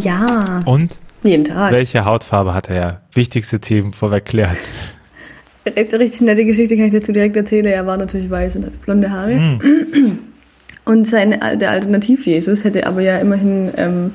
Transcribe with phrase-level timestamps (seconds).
[0.00, 0.60] Ja.
[0.64, 0.90] Und
[1.22, 1.72] jeden Tag.
[1.72, 3.00] welche Hautfarbe hat er?
[3.12, 4.32] Wichtigste Themen vorweg.
[4.34, 7.66] Recht- Richtig nette Geschichte kann ich dazu direkt erzählen.
[7.66, 9.34] Er war natürlich weiß und hatte blonde Haare.
[9.34, 10.18] Hm.
[10.84, 14.12] Und sein, der Alternativ-Jesus hätte aber ja immerhin ähm,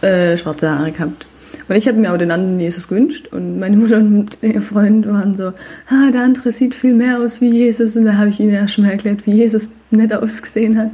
[0.00, 1.24] äh, schwarze Haare gehabt.
[1.68, 3.28] Und ich habe mir auch den anderen Jesus gewünscht.
[3.28, 5.52] Und meine Mutter und ihr Freund waren so,
[5.88, 7.94] ah, der andere sieht viel mehr aus wie Jesus.
[7.94, 10.90] Und da habe ich ihnen erst schon mal erklärt, wie Jesus nicht ausgesehen hat.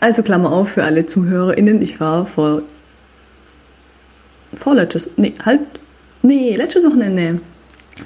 [0.00, 1.80] Also Klammer auf für alle ZuhörerInnen.
[1.80, 2.60] Ich war vor
[4.54, 5.60] vorletztes, nee, halt,
[6.22, 7.40] nee, letztes Wochenende.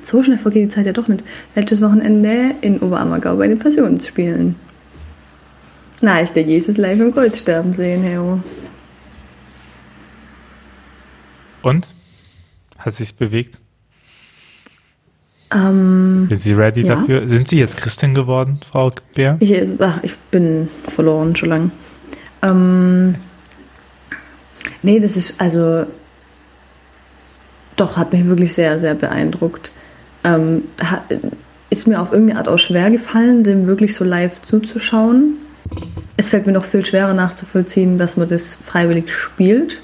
[0.03, 1.23] So schnell vergeht die Zeit ja doch nicht.
[1.55, 4.57] Letztes Wochenende in Oberammergau bei den Passionsspielen.
[6.03, 8.41] Na, ich der Jesus live im Kreuz sterben sehen, Herr.
[11.63, 11.89] Und?
[12.79, 13.59] Hat sich's bewegt?
[15.53, 16.97] Ähm, Sind Sie ready Ja.
[16.97, 17.29] dafür?
[17.29, 19.37] Sind Sie jetzt Christin geworden, Frau Bär?
[19.41, 21.71] ich, ach, ich bin verloren schon lang.
[22.43, 23.15] Ähm,
[24.83, 25.87] nee, das ist, also,
[27.77, 29.73] doch, hat mich wirklich sehr, sehr beeindruckt.
[30.23, 31.05] Ähm, hat,
[31.71, 35.35] ist mir auf irgendeine Art auch schwer gefallen, dem wirklich so live zuzuschauen.
[36.17, 39.81] Es fällt mir noch viel schwerer nachzuvollziehen, dass man das freiwillig spielt.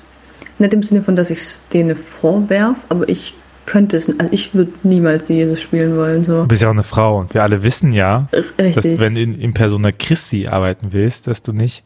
[0.59, 3.35] Nicht im Sinne von, dass ich es denen vorwerf, aber ich
[3.67, 6.43] könnte es, also ich würde niemals Jesus spielen wollen, so.
[6.43, 9.15] Du bist ja auch eine Frau und wir alle wissen ja, dass Richtig, du, wenn
[9.15, 11.85] du in, in Persona Christi arbeiten willst, dass du nicht,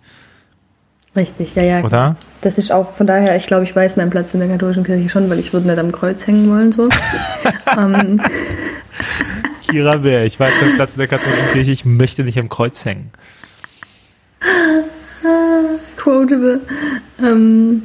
[1.16, 1.84] richtig, ja, ja.
[1.84, 2.16] oder?
[2.40, 5.08] Das ist auch, von daher, ich glaube, ich weiß meinen Platz in der katholischen Kirche
[5.08, 6.88] schon, weil ich würde nicht am Kreuz hängen wollen, so.
[7.78, 8.20] ähm,
[9.66, 12.84] Kira Bär, ich weiß den Platz in der katholischen Kirche, ich möchte nicht am Kreuz
[12.84, 13.10] hängen.
[16.04, 16.60] quotable.
[17.22, 17.82] Ähm,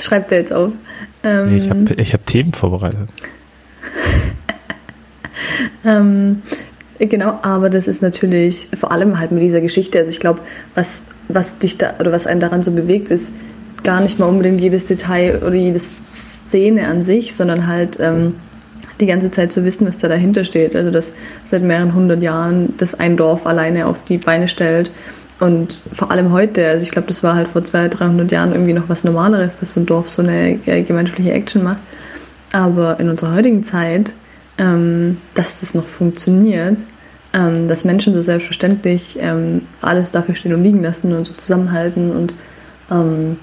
[0.00, 0.72] schreibt er jetzt auf.
[1.22, 3.08] Ähm, Nee, ich habe ich hab Themen vorbereitet.
[5.84, 6.42] Ähm,
[6.98, 9.98] genau, aber das ist natürlich vor allem halt mit dieser Geschichte.
[9.98, 10.40] Also ich glaube,
[10.74, 13.32] was, was dich da oder was einen daran so bewegt, ist
[13.82, 18.34] gar nicht mal unbedingt jedes Detail oder jede Szene an sich, sondern halt ähm,
[19.00, 20.74] die ganze Zeit zu wissen, was da dahinter steht.
[20.74, 21.12] Also dass
[21.44, 24.90] seit mehreren hundert Jahren das ein Dorf alleine auf die Beine stellt.
[25.40, 28.72] Und vor allem heute, also ich glaube, das war halt vor 200, 300 Jahren irgendwie
[28.72, 31.82] noch was Normaleres, dass so ein Dorf so eine äh, gemeinschaftliche Action macht.
[32.52, 34.14] Aber in unserer heutigen Zeit,
[34.58, 36.84] ähm, dass das noch funktioniert,
[37.34, 42.12] ähm, dass Menschen so selbstverständlich ähm, alles dafür stehen und liegen lassen und so zusammenhalten
[42.12, 42.34] und
[42.90, 43.36] ähm,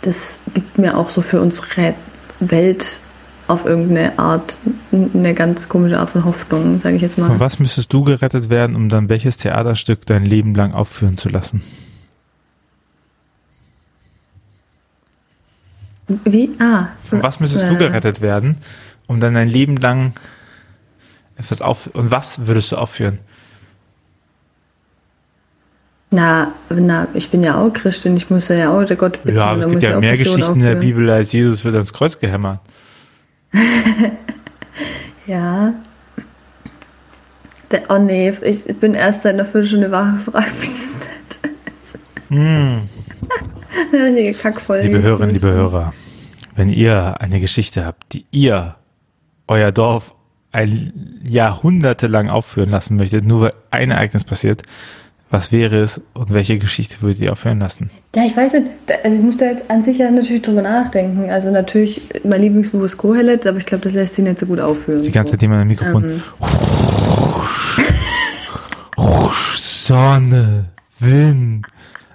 [0.00, 1.94] das gibt mir auch so für unsere
[2.40, 3.00] Welt
[3.46, 4.56] auf irgendeine Art
[4.92, 7.40] eine ganz komische Art von Hoffnung, sage ich jetzt Von mal.
[7.40, 11.62] was müsstest du gerettet werden, um dann welches Theaterstück dein Leben lang aufführen zu lassen?
[16.24, 16.50] Wie?
[16.58, 16.88] Ah.
[17.04, 18.56] Von was müsstest du äh, gerettet werden,
[19.06, 20.14] um dann dein Leben lang
[21.42, 23.18] etwas auf und was würdest du aufführen?
[26.10, 29.38] Na, na, ich bin ja auch Christin, ich muss ja auch der Gott bitten.
[29.38, 30.80] Ja, aber es gibt ja mehr Geschichten in der aufführen.
[30.80, 32.60] Bibel, als Jesus wird ans Kreuz gehämmert.
[35.26, 35.74] Ja.
[37.70, 40.46] Der, oh nee, ich bin erst seit einer Viertelstunde wach frei.
[40.60, 41.02] bis es nicht
[42.28, 42.80] Mm.
[43.92, 44.88] Eine richtige Kackfolge.
[44.88, 45.92] Liebe Hörerinnen, liebe Hörer,
[46.56, 48.76] wenn ihr eine Geschichte habt, die ihr
[49.48, 50.14] euer Dorf
[50.52, 54.62] ein Jahrhundertelang aufführen lassen möchtet, nur weil ein Ereignis passiert,
[55.30, 57.90] was wäre es und welche Geschichte würdet ihr aufführen lassen?
[58.14, 58.66] Ja, ich weiß nicht,
[59.02, 61.30] also ich muss da jetzt an sich ja natürlich drüber nachdenken.
[61.30, 64.60] Also natürlich, mein Lieblingsbuch ist Kohelet, aber ich glaube, das lässt sich nicht so gut
[64.60, 65.02] aufführen.
[65.02, 66.04] Die ganze Zeit jemand am Mikrofon.
[66.04, 66.22] Ähm.
[69.56, 70.66] Sonne,
[71.00, 71.66] Wind,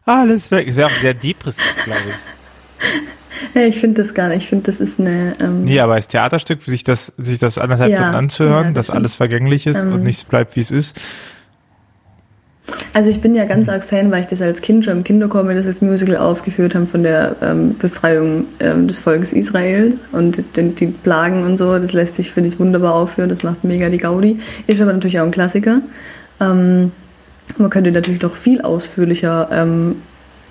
[0.06, 0.68] alles weg.
[0.68, 2.16] Es wäre auch sehr depressiv, glaube ich.
[3.54, 4.44] Ja, ich finde das gar nicht.
[4.44, 5.34] Ich finde, das ist eine.
[5.42, 8.88] Ähm, Nee, aber als Theaterstück, sich das, sich das anderthalb Ja, Stunden anzuhören, ja, das
[8.88, 9.94] dass alles vergänglich ist Ähm.
[9.94, 11.00] und nichts bleibt, wie es ist.
[12.94, 15.44] Also ich bin ja ganz arg Fan, weil ich das als Kind schon im Kinderchor
[15.44, 20.44] mir das als Musical aufgeführt haben von der ähm, Befreiung ähm, des Volkes Israel und
[20.58, 21.78] den, die Plagen und so.
[21.80, 23.30] Das lässt sich, finde ich, wunderbar aufführen.
[23.30, 24.40] Das macht mega die Gaudi.
[24.66, 25.82] Ist aber natürlich auch ein Klassiker.
[26.42, 26.92] Ähm,
[27.58, 29.96] man könnte natürlich noch viel ausführlicher ähm,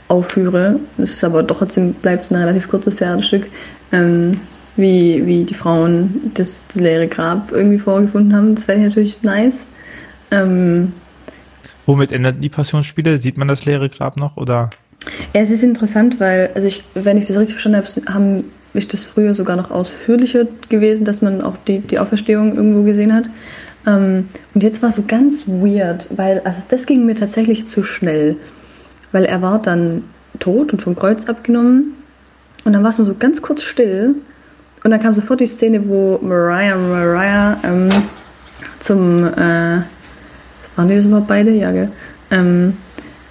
[0.08, 0.80] aufführen.
[0.96, 3.48] Das ist aber doch trotzdem bleibt es ein relativ kurzes Theaterstück.
[3.92, 4.40] Ähm,
[4.76, 8.54] wie, wie die Frauen das, das leere Grab irgendwie vorgefunden haben.
[8.54, 9.66] Das wäre natürlich nice.
[10.30, 10.92] Ähm,
[11.86, 13.16] Womit ändert die Passionsspiele?
[13.16, 14.70] Sieht man das leere Grab noch oder?
[15.32, 18.44] Ja, es ist interessant, weil, also ich, wenn ich das richtig verstanden habe, haben,
[18.74, 23.14] ist das früher sogar noch ausführlicher gewesen, dass man auch die, die Auferstehung irgendwo gesehen
[23.14, 23.30] hat.
[23.86, 27.82] Ähm, und jetzt war es so ganz weird, weil, also das ging mir tatsächlich zu
[27.84, 28.36] schnell.
[29.16, 30.04] Weil er war dann
[30.40, 31.94] tot und vom Kreuz abgenommen.
[32.66, 34.16] Und dann war es nur so ganz kurz still.
[34.84, 37.88] Und dann kam sofort die Szene, wo Mariah, Mariah ähm,
[38.78, 39.80] zum, äh,
[40.76, 41.50] waren die das überhaupt beide?
[41.52, 41.88] Ja, gell?
[42.30, 42.76] Ähm,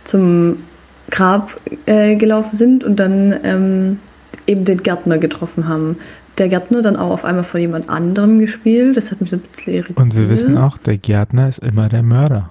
[0.06, 0.64] zum
[1.12, 1.56] Grab
[1.86, 4.00] äh, gelaufen sind und dann ähm,
[4.48, 5.98] eben den Gärtner getroffen haben.
[6.40, 8.98] Der Gärtner dann auch auf einmal von jemand anderem gespielt.
[8.98, 10.00] Das hat mich so ein bisschen irritiert.
[10.00, 12.50] Und wir wissen auch, der Gärtner ist immer der Mörder.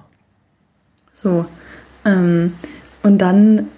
[1.15, 1.47] So.
[2.05, 2.53] Ähm,
[3.05, 3.69] und dann,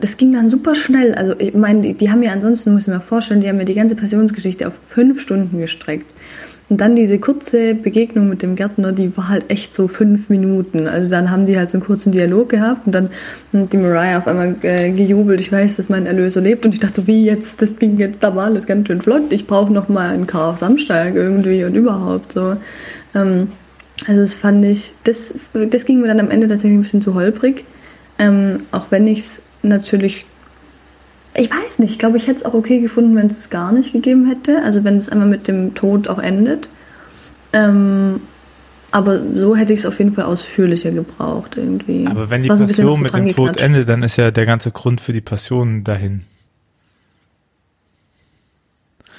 [0.00, 1.14] das ging dann super schnell.
[1.14, 3.64] Also ich meine, die, die haben ja ansonsten, muss ich mir vorstellen, die haben ja
[3.64, 6.12] die ganze Passionsgeschichte auf fünf Stunden gestreckt.
[6.68, 10.86] Und dann diese kurze Begegnung mit dem Gärtner, die war halt echt so fünf Minuten.
[10.86, 13.10] Also dann haben die halt so einen kurzen Dialog gehabt und dann
[13.52, 16.64] hat die Mariah auf einmal äh, gejubelt, ich weiß, dass mein Erlöser lebt.
[16.66, 19.32] Und ich dachte so, wie jetzt, das ging jetzt, da war alles ganz schön flott.
[19.32, 22.56] Ich brauche noch mal einen Car auf Samstag irgendwie und überhaupt so.
[23.14, 23.48] Ähm,
[24.06, 27.14] also das fand ich, das, das ging mir dann am Ende tatsächlich ein bisschen zu
[27.14, 27.64] holprig.
[28.20, 30.26] Ähm, auch wenn ich es natürlich
[31.34, 33.72] ich weiß nicht, ich glaube, ich hätte es auch okay gefunden, wenn es es gar
[33.72, 34.62] nicht gegeben hätte.
[34.62, 36.68] Also wenn es einmal mit dem Tod auch endet.
[37.52, 38.20] Ähm,
[38.90, 42.06] aber so hätte ich es auf jeden Fall ausführlicher gebraucht irgendwie.
[42.08, 44.72] Aber wenn Das die so Passion mit dem Tod endet, dann ist ja der ganze
[44.72, 46.22] Grund für die Passion dahin.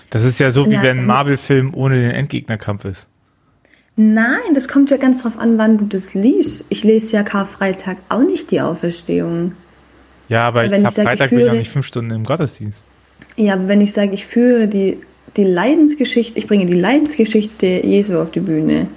[0.09, 3.07] Das ist ja so, wie Ja, wenn ein ähm, Marvel-Film ohne den Endgegnerkampf ist.
[3.95, 6.65] Nein, das kommt ja ganz drauf an, wann du das liest.
[6.69, 9.53] Ich lese ja Karfreitag auch nicht die Auferstehung.
[10.29, 12.85] Ja, aber Wenn ich ich Freitag bin ich auch nicht fünf Stunden im Gottesdienst.
[13.35, 14.97] Ja, aber wenn ich sage, ich führe die,
[15.35, 18.87] die Leidensgeschichte, ich bringe die Leidensgeschichte Jesu auf die Bühne,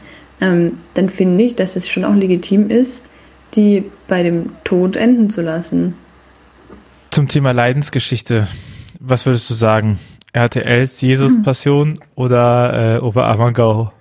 [0.40, 3.02] ähm, dann finde ich, dass es schon auch legitim ist,
[3.54, 5.94] die bei dem Tod enden zu lassen.
[7.10, 8.48] Zum Thema Leidensgeschichte,
[9.00, 9.98] was würdest du sagen?
[10.32, 13.92] RTLs Jesus Passion oder äh, Oberammergau?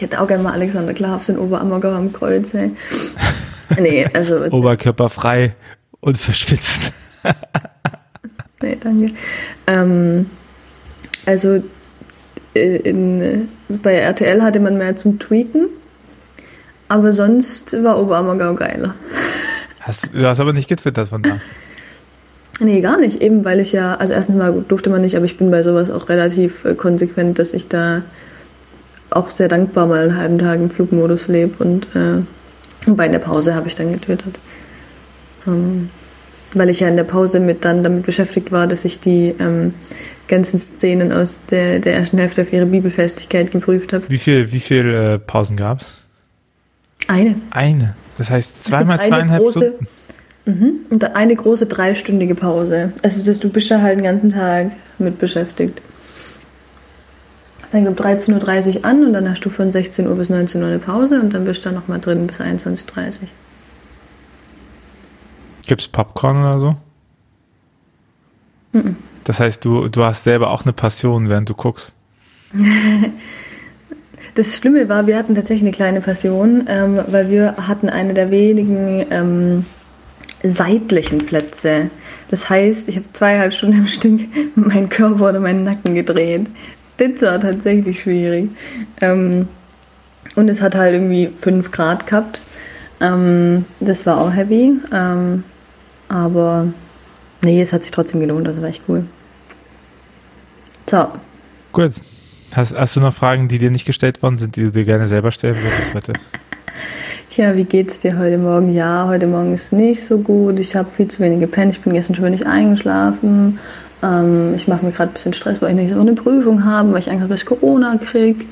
[0.00, 2.70] Ich hätte auch gerne mal Alexander Klavs in Oberammergau am Kreuz, ey.
[3.78, 5.54] Nee, also, Oberkörper frei
[6.00, 6.94] und verschwitzt.
[8.62, 9.12] nee, danke.
[9.66, 10.30] Ähm,
[11.26, 11.62] also,
[12.54, 15.66] äh, in, bei RTL hatte man mehr zum Tweeten,
[16.88, 18.94] aber sonst war Oberammergau geiler.
[19.80, 21.40] Hast, du hast aber nicht getwittert von da.
[22.58, 23.20] Nee, gar nicht.
[23.20, 25.90] Eben weil ich ja, also erstens mal durfte man nicht, aber ich bin bei sowas
[25.90, 28.02] auch relativ äh, konsequent, dass ich da
[29.10, 32.22] auch sehr dankbar mal einen halben Tag im Flugmodus lebe und äh,
[32.86, 34.38] und bei der Pause habe ich dann getwittert.
[35.46, 35.90] Ähm,
[36.54, 39.74] weil ich ja in der Pause mit dann damit beschäftigt war, dass ich die ähm,
[40.28, 44.04] ganzen Szenen aus der, der ersten Hälfte auf ihre Bibelfestigkeit geprüft habe.
[44.08, 45.98] Wie viel, wie viel äh, Pausen gab's?
[47.06, 47.36] Eine.
[47.50, 47.94] Eine.
[48.18, 49.86] Das heißt zweimal Eine zweieinhalb große- Stunden.
[50.46, 50.72] Mhm.
[50.88, 52.92] Und eine große dreistündige Pause.
[53.02, 55.80] Also das, du bist da halt den ganzen Tag mit beschäftigt.
[57.70, 60.68] Fängt um 13.30 Uhr an und dann hast du von 16 Uhr bis 19 Uhr
[60.68, 62.80] eine Pause und dann bist du da nochmal drin bis 21.30
[63.22, 63.28] Uhr.
[65.66, 66.74] Gibt's Popcorn oder so?
[68.72, 68.96] Mhm.
[69.24, 71.94] Das heißt, du, du hast selber auch eine Passion, während du guckst.
[74.34, 78.30] Das Schlimme war, wir hatten tatsächlich eine kleine Passion, ähm, weil wir hatten eine der
[78.30, 79.66] wenigen ähm,
[80.42, 81.90] seitlichen Plätze.
[82.28, 84.20] Das heißt, ich habe zweieinhalb Stunden am Stück
[84.54, 86.46] meinen Körper oder meinen Nacken gedreht.
[87.00, 88.50] Das war tatsächlich schwierig.
[89.00, 89.48] Ähm,
[90.36, 92.42] und es hat halt irgendwie 5 Grad gehabt.
[93.00, 94.74] Ähm, das war auch heavy.
[94.92, 95.44] Ähm,
[96.08, 96.68] aber
[97.42, 99.04] nee, es hat sich trotzdem gelohnt, also war echt cool.
[100.88, 101.08] So,
[101.72, 101.92] Gut.
[102.52, 105.06] Hast, hast du noch Fragen, die dir nicht gestellt worden sind, die du dir gerne
[105.06, 106.12] selber stellen würdest heute?
[107.36, 108.74] Ja, wie geht's dir heute Morgen?
[108.74, 110.58] Ja, heute Morgen ist nicht so gut.
[110.58, 111.72] Ich habe viel zu wenig gepennt.
[111.72, 113.60] Ich bin gestern schon wenig eingeschlafen.
[114.02, 116.92] Ähm, ich mache mir gerade ein bisschen Stress, weil ich nächste Woche eine Prüfung habe,
[116.92, 118.46] weil ich Angst habe, dass ich Corona krieg.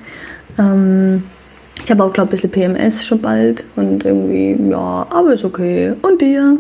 [0.59, 1.23] Ähm,
[1.83, 3.65] ich habe auch, glaube ich, ein bisschen PMS schon bald.
[3.77, 5.95] Und irgendwie, ja, aber ist okay.
[6.03, 6.59] Und dir?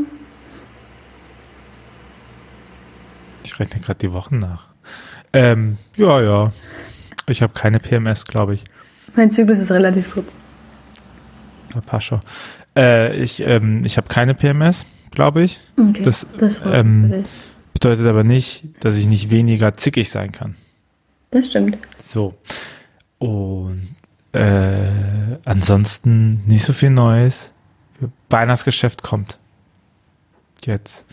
[3.44, 4.68] Ich rechne gerade die Wochen nach.
[5.32, 6.52] Ähm, ja, ja.
[7.26, 8.64] Ich habe keine PMS, glaube ich.
[9.16, 10.32] Mein Zyklus ist relativ kurz.
[11.72, 12.20] Herr Pascha.
[12.76, 15.60] Äh, ich ähm, ich habe keine PMS, glaube ich.
[15.78, 17.26] Okay, Das, das freut ähm, mich.
[17.80, 20.56] Bedeutet aber nicht, dass ich nicht weniger zickig sein kann.
[21.30, 21.78] Das stimmt.
[21.96, 22.34] So.
[23.18, 23.94] Und
[24.32, 24.90] äh,
[25.44, 27.52] ansonsten nicht so viel Neues.
[28.30, 29.38] Weihnachtsgeschäft kommt.
[30.64, 31.06] Jetzt.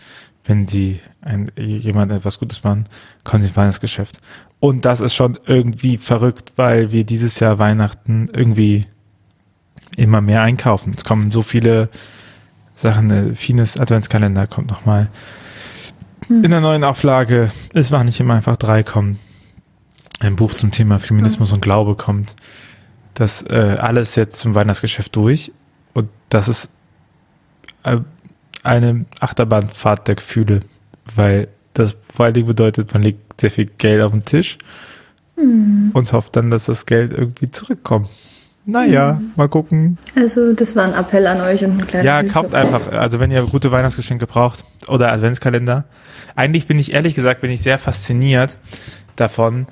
[0.44, 2.88] Wenn sie ein, jemand etwas Gutes machen,
[3.22, 4.20] kommt ins Weihnachtsgeschäft.
[4.58, 8.88] Und das ist schon irgendwie verrückt, weil wir dieses Jahr Weihnachten irgendwie
[9.96, 10.94] immer mehr einkaufen.
[10.96, 11.90] Es kommen so viele
[12.74, 13.36] Sachen.
[13.36, 15.10] Fines Adventskalender kommt nochmal
[16.28, 17.50] in der neuen Auflage.
[17.72, 19.18] Es war nicht immer einfach drei kommen
[20.20, 22.36] ein Buch zum Thema Feminismus und Glaube kommt.
[23.14, 25.52] Das äh, alles jetzt zum Weihnachtsgeschäft durch.
[25.94, 26.70] Und das ist
[27.82, 27.98] äh,
[28.62, 30.60] eine Achterbahnfahrt der Gefühle,
[31.14, 34.58] weil das vor allen Dingen bedeutet, man legt sehr viel Geld auf den Tisch
[35.36, 38.08] und hofft dann, dass das Geld irgendwie zurückkommt.
[38.66, 39.96] Naja, mal gucken.
[40.16, 43.30] Also das war ein Appell an euch und ein kleiner Ja, kauft einfach, also wenn
[43.30, 45.84] ihr gute Weihnachtsgeschenke braucht oder Adventskalender.
[46.34, 48.58] Eigentlich bin ich ehrlich gesagt, bin ich sehr fasziniert
[49.14, 49.66] davon,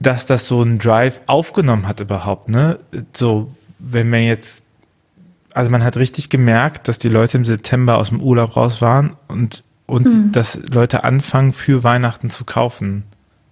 [0.00, 2.78] dass das so ein Drive aufgenommen hat überhaupt, ne?
[3.12, 4.62] So, wenn man jetzt,
[5.52, 9.16] also man hat richtig gemerkt, dass die Leute im September aus dem Urlaub raus waren
[9.28, 10.32] und, und mhm.
[10.32, 13.04] dass Leute anfangen für Weihnachten zu kaufen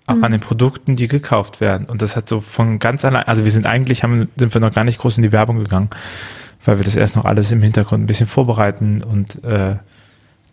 [0.09, 0.25] auch mhm.
[0.25, 1.87] an den Produkten, die gekauft werden.
[1.87, 4.73] Und das hat so von ganz allein, also wir sind eigentlich, haben, sind wir noch
[4.73, 5.91] gar nicht groß in die Werbung gegangen,
[6.65, 9.77] weil wir das erst noch alles im Hintergrund ein bisschen vorbereiten und äh,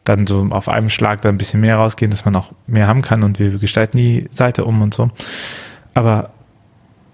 [0.03, 3.01] dann so auf einem Schlag da ein bisschen mehr rausgehen, dass man auch mehr haben
[3.01, 5.09] kann und wir gestalten die Seite um und so.
[5.93, 6.31] Aber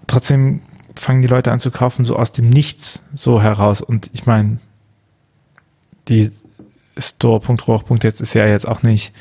[0.08, 0.60] trotzdem
[0.96, 3.80] fangen die Leute an zu kaufen, so aus dem Nichts so heraus.
[3.80, 4.58] Und ich meine,
[6.08, 6.28] die
[6.98, 9.14] Store.roch.jetzt ist ja jetzt auch nicht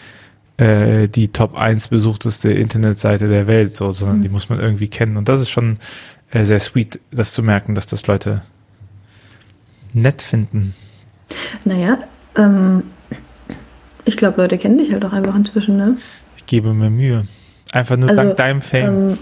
[0.62, 4.22] äh, die Top 1 besuchteste Internetseite der Welt, so, sondern mhm.
[4.22, 5.18] die muss man irgendwie kennen.
[5.18, 5.80] Und das ist schon
[6.30, 8.44] äh, sehr sweet, das zu merken, dass das Leute
[9.94, 10.76] nett finden.
[11.66, 11.98] Naja,
[12.38, 12.84] ähm,
[14.06, 15.98] ich glaube, Leute kennen dich halt auch einfach inzwischen, ne?
[16.38, 17.24] Ich gebe mir Mühe.
[17.72, 19.12] Einfach nur also, dank deinem Fame.
[19.12, 19.18] Ähm,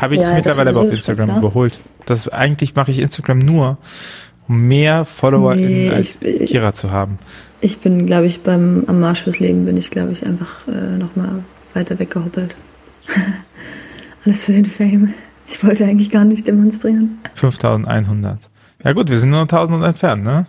[0.00, 1.78] Habe ich ja, mittlerweile aber auf Instagram überholt.
[2.06, 3.78] Das eigentlich mache ich Instagram nur,
[4.48, 7.18] mehr Follower nee, als ich, Kira zu haben.
[7.60, 10.96] Ich bin, glaube ich, beim am Marsch fürs Leben bin ich, glaube ich, einfach äh,
[10.98, 12.54] nochmal weiter weggehoppelt.
[14.24, 15.14] Alles für den Fame.
[15.46, 17.18] Ich wollte eigentlich gar nicht demonstrieren.
[17.34, 18.48] 5100.
[18.84, 20.46] Ja gut, wir sind nur 1000 entfernt, ne?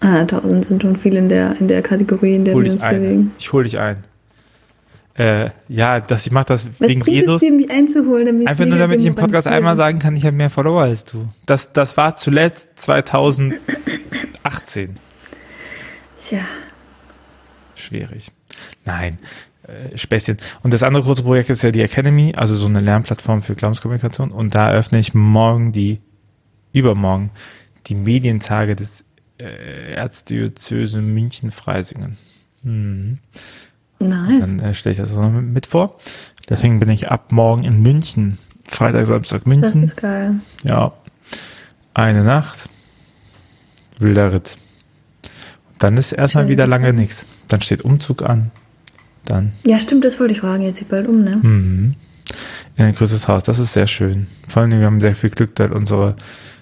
[0.00, 2.82] Ah, 1000 sind schon viel in der, in der Kategorie, in der hol wir uns
[2.82, 3.00] ein.
[3.00, 3.32] bewegen.
[3.38, 4.04] Ich hole dich ein.
[5.16, 7.40] Äh, ja, dass ich mache das Was wegen Jesus.
[7.40, 10.36] Dir, mich einzuholen, damit einfach nur, damit ich im Podcast einmal sagen kann, ich habe
[10.36, 11.28] mehr Follower als du.
[11.46, 14.98] Das, das war zuletzt 2018.
[16.22, 16.40] Tja.
[17.74, 18.30] Schwierig.
[18.84, 19.18] Nein,
[19.62, 20.36] äh, Späßchen.
[20.62, 24.32] Und das andere große Projekt ist ja die Academy, also so eine Lernplattform für Glaubenskommunikation.
[24.32, 26.00] Und da eröffne ich morgen die,
[26.72, 27.30] übermorgen,
[27.86, 29.06] die Medientage des
[29.38, 32.18] äh, Erzdiözese München-Freisingen.
[32.62, 33.18] Mhm.
[33.98, 34.56] Nice.
[34.56, 35.98] dann äh, stelle ich das auch noch mit vor.
[36.48, 38.38] Deswegen bin ich ab morgen in München.
[38.68, 39.82] Freitag, Samstag München.
[39.82, 40.34] Das ist geil.
[40.64, 40.92] Ja.
[41.94, 42.68] Eine Nacht.
[43.98, 44.56] Wilder Ritt.
[45.78, 47.26] Dann ist erstmal wieder lange nichts.
[47.48, 48.50] Dann steht Umzug an.
[49.24, 49.52] Dann.
[49.64, 50.62] Ja, stimmt, das wollte ich fragen.
[50.62, 51.36] Jetzt sieht bald um, ne?
[51.36, 51.94] Mhm.
[52.76, 53.44] In ein größeres Haus.
[53.44, 54.26] Das ist sehr schön.
[54.48, 56.16] Vor allem, wir haben sehr viel Glück, dass unsere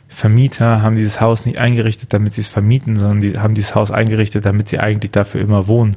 [0.09, 3.91] Vermieter haben dieses Haus nicht eingerichtet, damit sie es vermieten, sondern die haben dieses Haus
[3.91, 5.97] eingerichtet, damit sie eigentlich dafür immer wohnen.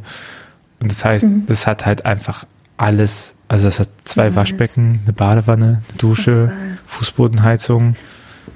[0.79, 1.45] Und das heißt, mhm.
[1.45, 2.45] das hat halt einfach
[2.77, 3.35] alles.
[3.47, 6.51] Also das hat zwei ja, Waschbecken, eine Badewanne, eine Dusche,
[6.85, 7.95] Fußbodenheizung.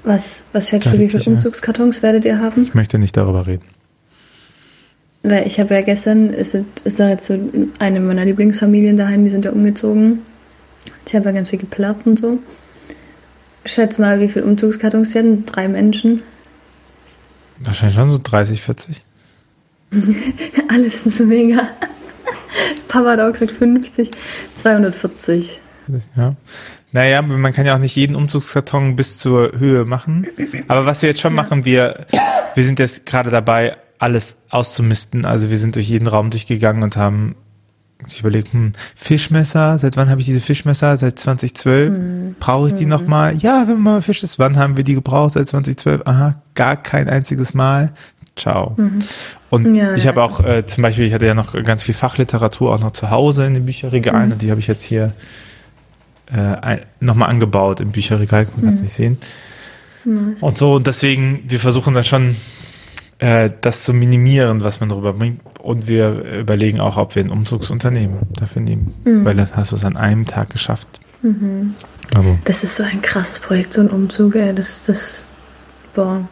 [0.04, 2.64] Was, was schätzt du, wie viele Umzugskartons werdet ihr haben?
[2.64, 3.64] Ich möchte nicht darüber reden.
[5.22, 7.38] Weil ich habe ja gestern, ist, ist da jetzt so
[7.78, 10.20] eine meiner Lieblingsfamilien daheim, die sind ja umgezogen.
[11.06, 12.38] Ich habe ja ganz viel geplärrt und so.
[13.64, 15.46] Schätz mal, wie viele Umzugskartons sie hatten?
[15.46, 16.22] Drei Menschen.
[17.60, 19.02] Wahrscheinlich schon so 30, 40.
[20.68, 21.68] Alles ist mega.
[22.88, 24.10] Papa hat auch gesagt 50,
[24.56, 25.60] 240.
[26.16, 26.36] Ja.
[26.92, 30.26] Naja, man kann ja auch nicht jeden Umzugskarton bis zur Höhe machen.
[30.68, 31.42] Aber was wir jetzt schon ja.
[31.42, 32.06] machen, wir,
[32.54, 35.24] wir sind jetzt gerade dabei, alles auszumisten.
[35.24, 37.36] Also wir sind durch jeden Raum durchgegangen und haben
[38.06, 40.96] ich überlegt, hm, Fischmesser, seit wann habe ich diese Fischmesser?
[40.96, 41.88] Seit 2012.
[41.88, 42.36] Hm.
[42.40, 42.88] Brauche ich die hm.
[42.88, 43.36] nochmal?
[43.36, 44.38] Ja, wenn man mal Fisch ist.
[44.38, 45.34] Wann haben wir die gebraucht?
[45.34, 46.02] Seit 2012.
[46.04, 47.92] Aha, gar kein einziges Mal.
[48.36, 48.74] Ciao.
[48.76, 49.00] Mhm.
[49.50, 52.72] Und ja, ich habe auch äh, zum Beispiel, ich hatte ja noch ganz viel Fachliteratur
[52.72, 54.32] auch noch zu Hause in den Bücherregalen mhm.
[54.32, 55.12] und die habe ich jetzt hier
[56.32, 58.84] äh, nochmal angebaut im Bücherregal, man kann es mhm.
[58.84, 59.18] nicht sehen.
[60.04, 62.34] Und so, und deswegen, wir versuchen dann schon
[63.18, 65.40] äh, das zu minimieren, was man darüber bringt.
[65.60, 68.94] Und wir überlegen auch, ob wir ein Umzugsunternehmen dafür nehmen.
[69.04, 69.24] Mhm.
[69.24, 70.88] Weil das hast du es an einem Tag geschafft.
[71.22, 71.74] Mhm.
[72.14, 72.38] Aber.
[72.44, 74.52] Das ist so ein krasses Projekt, so ein Umzug, ey.
[74.52, 75.24] Das, das,
[75.94, 76.28] boah.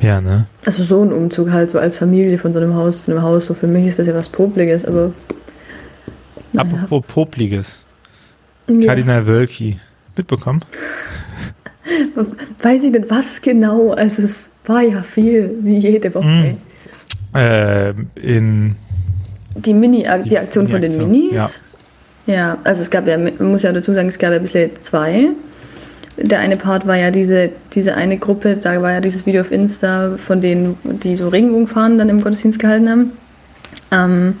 [0.00, 0.46] Ja, ne?
[0.64, 3.46] Also so ein Umzug halt, so als Familie von so einem Haus zu einem Haus,
[3.46, 5.12] so für mich ist das ja was Popliges, aber.
[6.52, 6.68] Naja.
[6.70, 7.82] Apropos Popliges.
[8.68, 8.86] Ja.
[8.86, 9.78] Kardinal Wölki.
[10.16, 10.60] Mitbekommen?
[12.62, 13.92] Weiß ich nicht, was genau.
[13.92, 16.56] Also es war ja viel, wie jede Woche.
[17.32, 17.36] Mm.
[17.36, 18.76] Äh, in
[19.54, 21.32] die Mini, die, die Aktion von den Minis.
[22.26, 22.34] Ja.
[22.34, 25.28] ja, also es gab ja, man muss ja dazu sagen, es gab ja bisher zwei.
[26.16, 29.52] Der eine Part war ja diese, diese eine Gruppe, da war ja dieses Video auf
[29.52, 33.12] Insta von denen, die so Regenbogenfahren dann im Gottesdienst gehalten haben.
[33.92, 34.36] Ähm,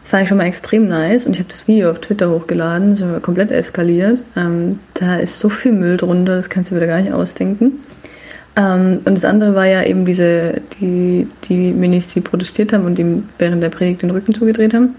[0.00, 2.92] das fand ich schon mal extrem nice und ich habe das Video auf Twitter hochgeladen,
[2.92, 4.22] das ist komplett eskaliert.
[4.36, 7.80] Ähm, da ist so viel Müll drunter, das kannst du wieder gar nicht ausdenken.
[8.56, 12.98] Ähm, und das andere war ja eben diese, die, die Minis, die protestiert haben und
[12.98, 14.94] ihm während der Predigt den Rücken zugedreht haben.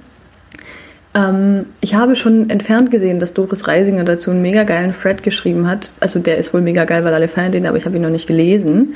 [1.15, 5.67] Ähm, ich habe schon entfernt gesehen, dass Doris Reisinger dazu einen mega geilen Thread geschrieben
[5.67, 5.93] hat.
[5.99, 8.09] Also der ist wohl mega geil, weil alle feiern den, aber ich habe ihn noch
[8.09, 8.93] nicht gelesen.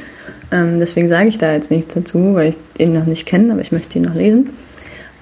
[0.51, 3.61] Ähm, deswegen sage ich da jetzt nichts dazu, weil ich ihn noch nicht kenne, aber
[3.61, 4.51] ich möchte ihn noch lesen.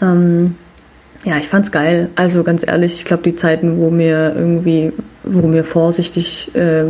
[0.02, 0.56] Ähm,
[1.24, 2.10] ja, ich fand's geil.
[2.16, 4.92] Also ganz ehrlich, ich glaube, die Zeiten, wo mir irgendwie,
[5.24, 6.86] wo mir vorsichtig äh,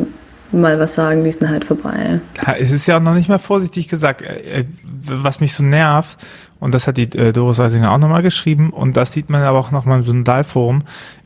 [0.51, 2.19] mal was sagen, die sind halt vorbei.
[2.45, 4.21] Ja, es ist ja auch noch nicht mal vorsichtig gesagt.
[4.21, 4.65] Äh, äh,
[5.05, 6.17] was mich so nervt,
[6.61, 9.59] und das hat die äh, Doris Reisinger auch nochmal geschrieben, und das sieht man aber
[9.59, 10.83] auch nochmal im Synodalforum,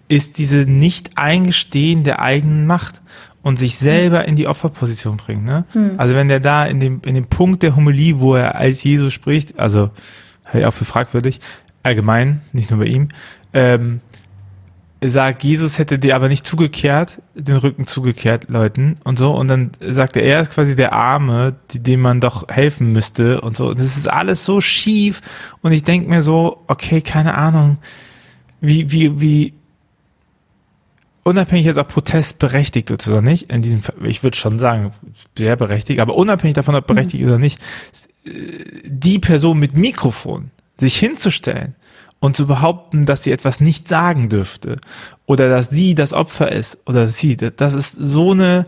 [0.08, 3.02] ist diese Nicht-Eingestehen der eigenen Macht
[3.42, 5.44] und sich selber in die Opferposition bringen.
[5.44, 5.66] Ne?
[5.74, 5.96] Hm.
[5.98, 9.14] Also wenn der da in dem, in dem Punkt der Homilie, wo er als Jesus
[9.14, 9.92] spricht, also
[10.46, 11.42] halte ich auch für fragwürdig,
[11.84, 13.10] allgemein, nicht nur bei ihm,
[13.54, 14.00] ähm,
[15.02, 19.32] sagt, Jesus hätte dir aber nicht zugekehrt, den Rücken zugekehrt, Leuten und so.
[19.32, 23.42] Und dann sagt er, er ist quasi der Arme, die, dem man doch helfen müsste
[23.42, 23.68] und so.
[23.68, 25.22] Und das ist alles so schief.
[25.62, 27.78] Und ich denke mir so, okay, keine Ahnung,
[28.62, 29.54] wie, wie, wie,
[31.24, 34.92] unabhängig jetzt ob Protest berechtigt ist oder nicht, in diesem Fall, ich würde schon sagen,
[35.38, 37.30] sehr berechtigt, aber unabhängig davon, ob berechtigt mhm.
[37.30, 37.60] oder nicht,
[38.24, 41.76] die Person mit Mikrofon sich hinzustellen
[42.26, 44.78] und zu behaupten, dass sie etwas nicht sagen dürfte
[45.28, 48.66] oder dass sie das Opfer ist oder sie, das ist so eine,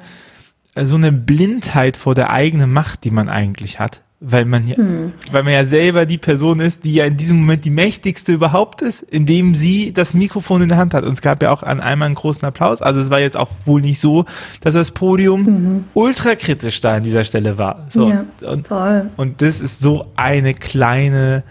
[0.80, 4.04] so eine Blindheit vor der eigenen Macht, die man eigentlich hat.
[4.20, 5.14] Weil man ja, hm.
[5.32, 8.82] weil man ja selber die Person ist, die ja in diesem Moment die mächtigste überhaupt
[8.82, 11.04] ist, indem sie das Mikrofon in der Hand hat.
[11.04, 12.82] Und es gab ja auch an einmal einen großen Applaus.
[12.82, 14.26] Also es war jetzt auch wohl nicht so,
[14.62, 15.84] dass das Podium mhm.
[15.94, 17.86] ultrakritisch da an dieser Stelle war.
[17.90, 18.10] So.
[18.10, 19.12] Ja, und, toll.
[19.18, 21.44] und das ist so eine kleine,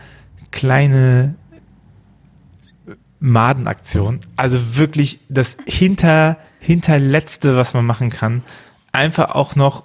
[0.50, 1.36] kleine
[3.20, 4.20] Madenaktion.
[4.36, 8.44] Also wirklich das hinter, hinterletzte, was man machen kann.
[8.92, 9.84] Einfach auch noch,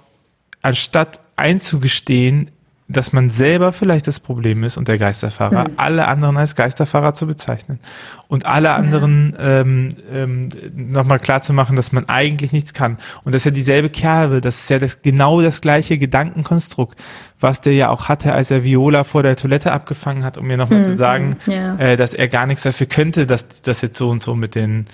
[0.62, 2.51] anstatt einzugestehen,
[2.92, 5.74] dass man selber vielleicht das Problem ist und der Geisterfahrer, mhm.
[5.76, 7.80] alle anderen als Geisterfahrer zu bezeichnen
[8.28, 9.60] und alle anderen ja.
[9.60, 12.98] ähm, ähm, nochmal klar zu machen, dass man eigentlich nichts kann.
[13.24, 16.98] Und das ist ja dieselbe Kerbe, das ist ja das, genau das gleiche Gedankenkonstrukt,
[17.40, 20.56] was der ja auch hatte, als er Viola vor der Toilette abgefangen hat, um mir
[20.56, 20.84] nochmal mhm.
[20.84, 21.76] zu sagen, ja.
[21.76, 24.86] äh, dass er gar nichts dafür könnte, dass das jetzt so und so mit den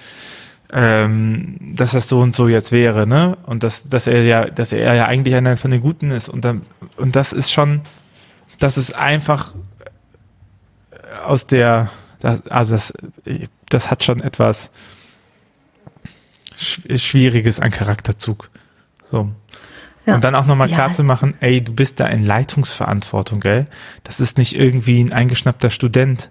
[0.72, 3.38] ähm, dass das so und so jetzt wäre, ne?
[3.44, 6.28] Und dass, dass er ja, dass er ja eigentlich einer von den Guten ist.
[6.28, 6.62] Und dann,
[6.96, 7.80] und das ist schon,
[8.58, 9.54] das ist einfach
[11.24, 12.92] aus der, das, also das,
[13.68, 14.70] das hat schon etwas
[16.56, 18.50] Schwieriges an Charakterzug.
[19.10, 19.30] So.
[20.04, 20.14] Ja.
[20.14, 23.66] Und dann auch nochmal klar ja, zu machen, ey, du bist da in Leitungsverantwortung, gell?
[24.04, 26.30] Das ist nicht irgendwie ein eingeschnappter Student,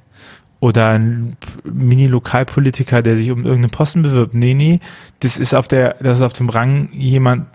[0.59, 4.33] oder ein Mini-Lokalpolitiker, der sich um irgendeinen Posten bewirbt.
[4.33, 4.79] Nee, nee,
[5.19, 7.47] das ist auf der, das ist auf dem Rang jemand,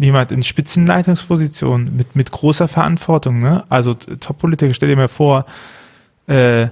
[0.00, 3.64] jemand in Spitzenleitungsposition mit, mit großer Verantwortung, ne?
[3.68, 5.44] Also Top-Politiker, stell dir mal vor,
[6.26, 6.68] äh,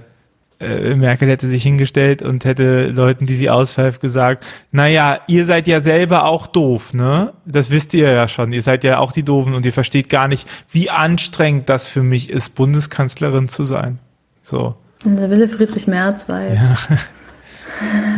[0.59, 5.67] äh, Merkel hätte sich hingestellt und hätte Leuten, die sie auspfeift, gesagt, naja, ihr seid
[5.67, 7.33] ja selber auch doof, ne?
[7.45, 8.53] Das wisst ihr ja schon.
[8.53, 12.03] Ihr seid ja auch die Doofen und ihr versteht gar nicht, wie anstrengend das für
[12.03, 13.99] mich ist, Bundeskanzlerin zu sein.
[14.41, 14.75] So.
[15.05, 16.55] Wille Friedrich Merz, weil.
[16.55, 16.77] Ja.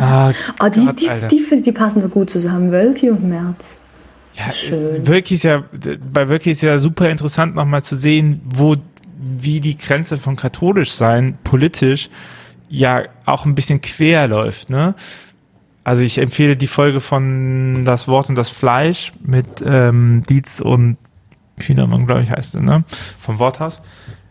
[0.00, 3.78] ah, oh, die, Gott, die, die, die, die passen so gut zusammen, Wölki und Merz.
[4.34, 5.06] Ja, Schön.
[5.06, 5.64] Wölki ist ja,
[6.12, 8.76] bei Wölki ist ja super interessant nochmal zu sehen, wo,
[9.18, 12.08] wie die Grenze von katholisch sein politisch
[12.68, 14.94] ja auch ein bisschen quer läuft, ne?
[15.84, 20.98] Also ich empfehle die Folge von Das Wort und das Fleisch mit ähm, Dietz und
[21.58, 22.84] Chinamann, glaube ich, heißt er, ne?
[23.18, 23.80] Vom Worthaus.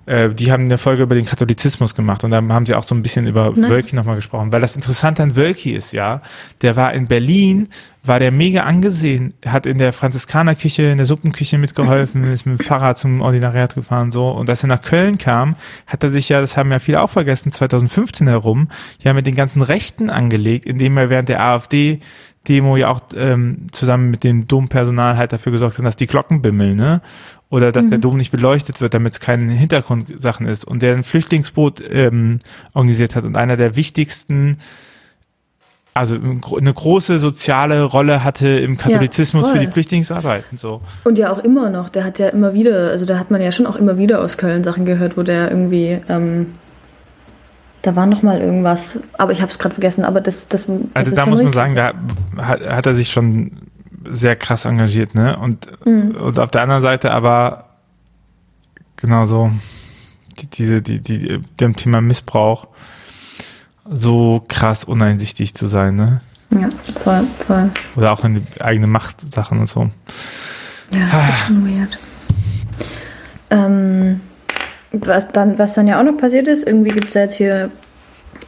[0.08, 2.96] Äh, die haben eine Folge über den Katholizismus gemacht und da haben sie auch so
[2.96, 3.70] ein bisschen über nice.
[3.70, 6.22] Wölki nochmal gesprochen, weil das Interessante an Wölki ist, ja,
[6.62, 7.68] der war in Berlin,
[8.04, 12.64] war der mega angesehen, hat in der Franziskanerküche, in der Suppenküche mitgeholfen, ist mit dem
[12.64, 14.30] Fahrrad zum Ordinariat gefahren, so.
[14.30, 17.10] Und als er nach Köln kam, hat er sich ja, das haben ja viele auch
[17.10, 18.70] vergessen, 2015 herum,
[19.02, 22.00] ja mit den ganzen Rechten angelegt, indem er während der AfD
[22.48, 26.42] Demo ja auch ähm, zusammen mit dem Dompersonal halt dafür gesorgt hat, dass die Glocken
[26.42, 27.02] bimmeln, ne?
[27.50, 27.90] Oder dass mhm.
[27.92, 30.66] der Dom nicht beleuchtet wird, damit es keine Hintergrundsachen ist.
[30.66, 32.40] Und der ein Flüchtlingsboot ähm,
[32.74, 33.24] organisiert hat.
[33.24, 34.58] Und einer der wichtigsten
[35.98, 40.82] also eine große soziale Rolle hatte im Katholizismus ja, für die Flüchtlingsarbeit und so.
[41.04, 43.52] Und ja auch immer noch, der hat ja immer wieder, also da hat man ja
[43.52, 46.54] schon auch immer wieder aus Köln Sachen gehört, wo der irgendwie, ähm,
[47.82, 50.76] da war noch mal irgendwas, aber ich habe es gerade vergessen, aber das, das, das
[50.94, 51.94] Also da muss man sagen, da
[52.38, 53.54] hat, hat er sich schon
[54.10, 55.38] sehr krass engagiert, ne?
[55.38, 56.16] Und, mhm.
[56.16, 57.66] und auf der anderen Seite aber
[58.96, 59.52] genauso
[60.40, 62.68] die, diese, die, die, dem Thema Missbrauch
[63.90, 66.22] so krass uneinsichtig zu sein, ne?
[66.50, 66.70] Ja,
[67.04, 67.72] voll, voll.
[67.96, 69.90] Oder auch in die eigene Machtsachen und so.
[70.92, 71.28] Ja, ah.
[71.28, 71.98] das ist schon weird.
[73.50, 74.22] Ähm,
[74.92, 77.72] was dann, was dann ja auch noch passiert ist, irgendwie gibt es ja jetzt hier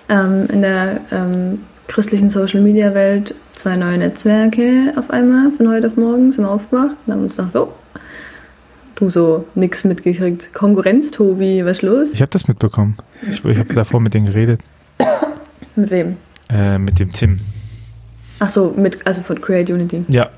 [0.08, 5.88] ähm, in der ähm, christlichen Social Media Welt zwei neue Netzwerke auf einmal von heute
[5.88, 7.74] auf morgen sind wir aufgemacht und haben uns gedacht, oh,
[8.96, 10.54] du so nix mitgekriegt.
[10.54, 12.14] Konkurrenz, Tobi, was ist los?
[12.14, 12.96] Ich habe das mitbekommen.
[13.30, 14.62] Ich, ich habe davor mit denen geredet.
[15.76, 16.18] Mit wem?
[16.50, 17.40] Äh, mit dem Tim.
[18.40, 20.06] Ach so, mit, also von Create Unity.
[20.08, 20.30] Ja.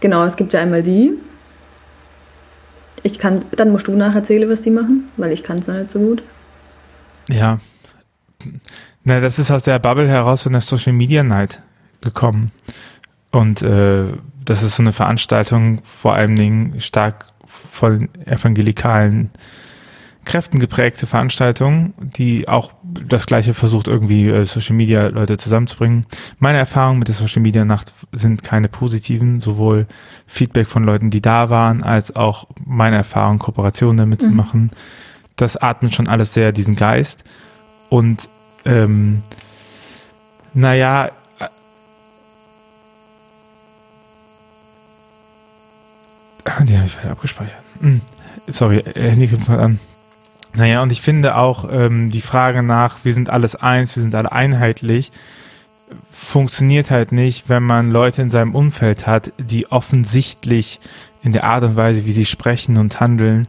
[0.00, 1.12] Genau, es gibt ja einmal die.
[3.02, 5.90] Ich kann, dann musst du nacherzählen, was die machen, weil ich kann es noch nicht
[5.90, 6.22] so gut.
[7.28, 7.58] Ja.
[9.08, 11.62] Na, das ist aus der Bubble heraus von der Social Media Night
[12.02, 12.52] gekommen.
[13.30, 14.04] Und äh,
[14.44, 19.30] das ist so eine Veranstaltung, vor allen Dingen stark von evangelikalen
[20.26, 26.04] Kräften geprägte Veranstaltung, die auch das gleiche versucht, irgendwie äh, Social Media Leute zusammenzubringen.
[26.38, 29.86] Meine Erfahrungen mit der Social Media Nacht sind keine positiven, sowohl
[30.26, 34.26] Feedback von Leuten, die da waren, als auch meine Erfahrung, Kooperationen damit mhm.
[34.26, 34.70] zu machen.
[35.36, 37.24] Das atmet schon alles sehr diesen Geist.
[37.88, 38.28] Und
[38.68, 39.22] ähm,
[40.54, 41.10] naja,
[46.48, 47.62] Ah, die habe ich vielleicht abgespeichert.
[47.80, 48.00] Hm.
[48.48, 49.78] Sorry, Handy kommt mal an.
[50.54, 54.14] Naja, und ich finde auch ähm, die Frage nach, wir sind alles eins, wir sind
[54.14, 55.12] alle einheitlich,
[56.10, 60.80] funktioniert halt nicht, wenn man Leute in seinem Umfeld hat, die offensichtlich
[61.22, 63.46] in der Art und Weise, wie sie sprechen und handeln,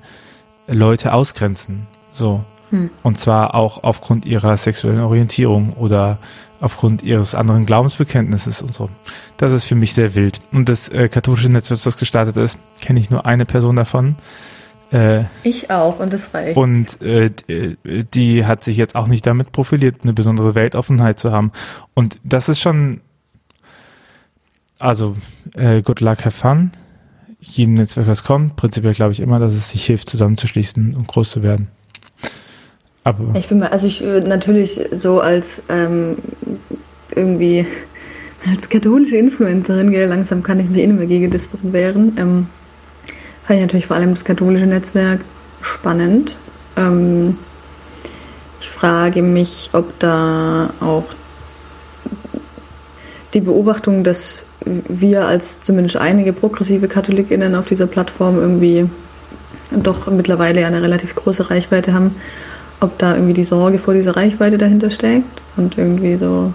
[0.67, 1.87] Leute ausgrenzen.
[2.11, 2.43] So.
[2.71, 2.89] Hm.
[3.03, 6.19] Und zwar auch aufgrund ihrer sexuellen Orientierung oder
[6.61, 8.89] aufgrund ihres anderen Glaubensbekenntnisses und so.
[9.37, 10.41] Das ist für mich sehr wild.
[10.51, 14.15] Und das äh, katholische Netzwerk, das gestartet ist, kenne ich nur eine Person davon.
[14.91, 16.57] Äh, ich auch und das reicht.
[16.57, 17.31] Und äh,
[18.13, 21.51] die hat sich jetzt auch nicht damit profiliert, eine besondere Weltoffenheit zu haben.
[21.93, 23.01] Und das ist schon,
[24.79, 25.15] also
[25.55, 26.71] äh, good luck, have fun.
[27.39, 31.29] Jedem Netzwerk, was kommt, prinzipiell glaube ich immer, dass es sich hilft, zusammenzuschließen und groß
[31.31, 31.69] zu werden.
[33.09, 36.17] Aber ich bin mal, also ich äh, natürlich so als ähm,
[37.15, 37.65] irgendwie
[38.47, 42.15] als katholische Influencerin, gell, langsam kann ich mich eh nicht mehr gegen das wehren.
[42.17, 42.47] Ähm,
[43.45, 45.21] fand ich natürlich vor allem das katholische Netzwerk
[45.61, 46.35] spannend.
[46.77, 47.37] Ähm,
[48.61, 51.05] ich frage mich, ob da auch
[53.33, 58.87] die Beobachtung, dass wir als zumindest einige progressive KatholikInnen auf dieser Plattform irgendwie
[59.71, 62.15] doch mittlerweile eine relativ große Reichweite haben,
[62.79, 66.53] ob da irgendwie die Sorge vor dieser Reichweite dahinter steckt und irgendwie so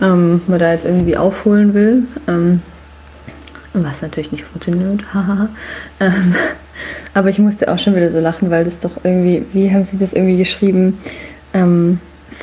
[0.00, 2.04] ähm, man da jetzt irgendwie aufholen will.
[2.26, 2.62] Ähm,
[3.72, 5.04] was natürlich nicht funktioniert.
[6.00, 6.34] ähm,
[7.14, 9.98] aber ich musste auch schon wieder so lachen, weil das doch irgendwie, wie haben sie
[9.98, 10.98] das irgendwie geschrieben?
[11.52, 12.00] Ähm,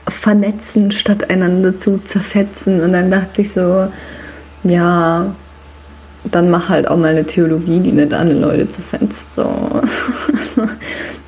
[0.07, 2.81] vernetzen statt einander zu zerfetzen.
[2.81, 3.87] Und dann dachte ich so,
[4.63, 5.33] ja,
[6.23, 9.33] dann mach halt auch mal eine Theologie, die nicht alle Leute zerfetzt.
[9.33, 9.45] So.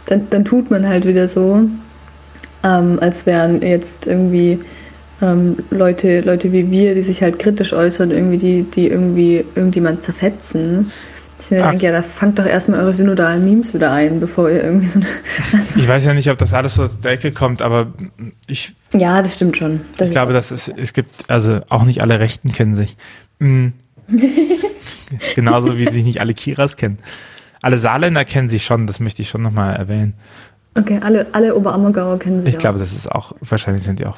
[0.09, 1.69] dann, dann tut man halt wieder so,
[2.63, 4.59] ähm, als wären jetzt irgendwie
[5.21, 10.01] ähm, Leute, Leute wie wir, die sich halt kritisch äußern, irgendwie, die, die irgendwie irgendjemand
[10.01, 10.91] zerfetzen.
[11.39, 14.61] Ich mir denke, ja, da fangt doch erstmal eure synodalen Memes wieder ein, bevor ihr
[14.61, 14.99] irgendwie so.
[15.53, 17.93] Also ich weiß ja nicht, ob das alles so aus der Ecke kommt, aber
[18.47, 18.75] ich.
[18.93, 19.81] Ja, das stimmt schon.
[19.97, 22.97] Das ich glaube, dass es, es gibt, also auch nicht alle Rechten kennen sich.
[23.37, 23.73] Mhm.
[25.35, 26.97] Genauso wie sich nicht alle Kiras kennen.
[27.61, 30.13] Alle Saarländer kennen sich schon, das möchte ich schon nochmal erwähnen.
[30.75, 32.59] Okay, alle, alle Oberammergauer kennen sich Ich auch.
[32.61, 34.17] glaube, das ist auch, wahrscheinlich sind die auch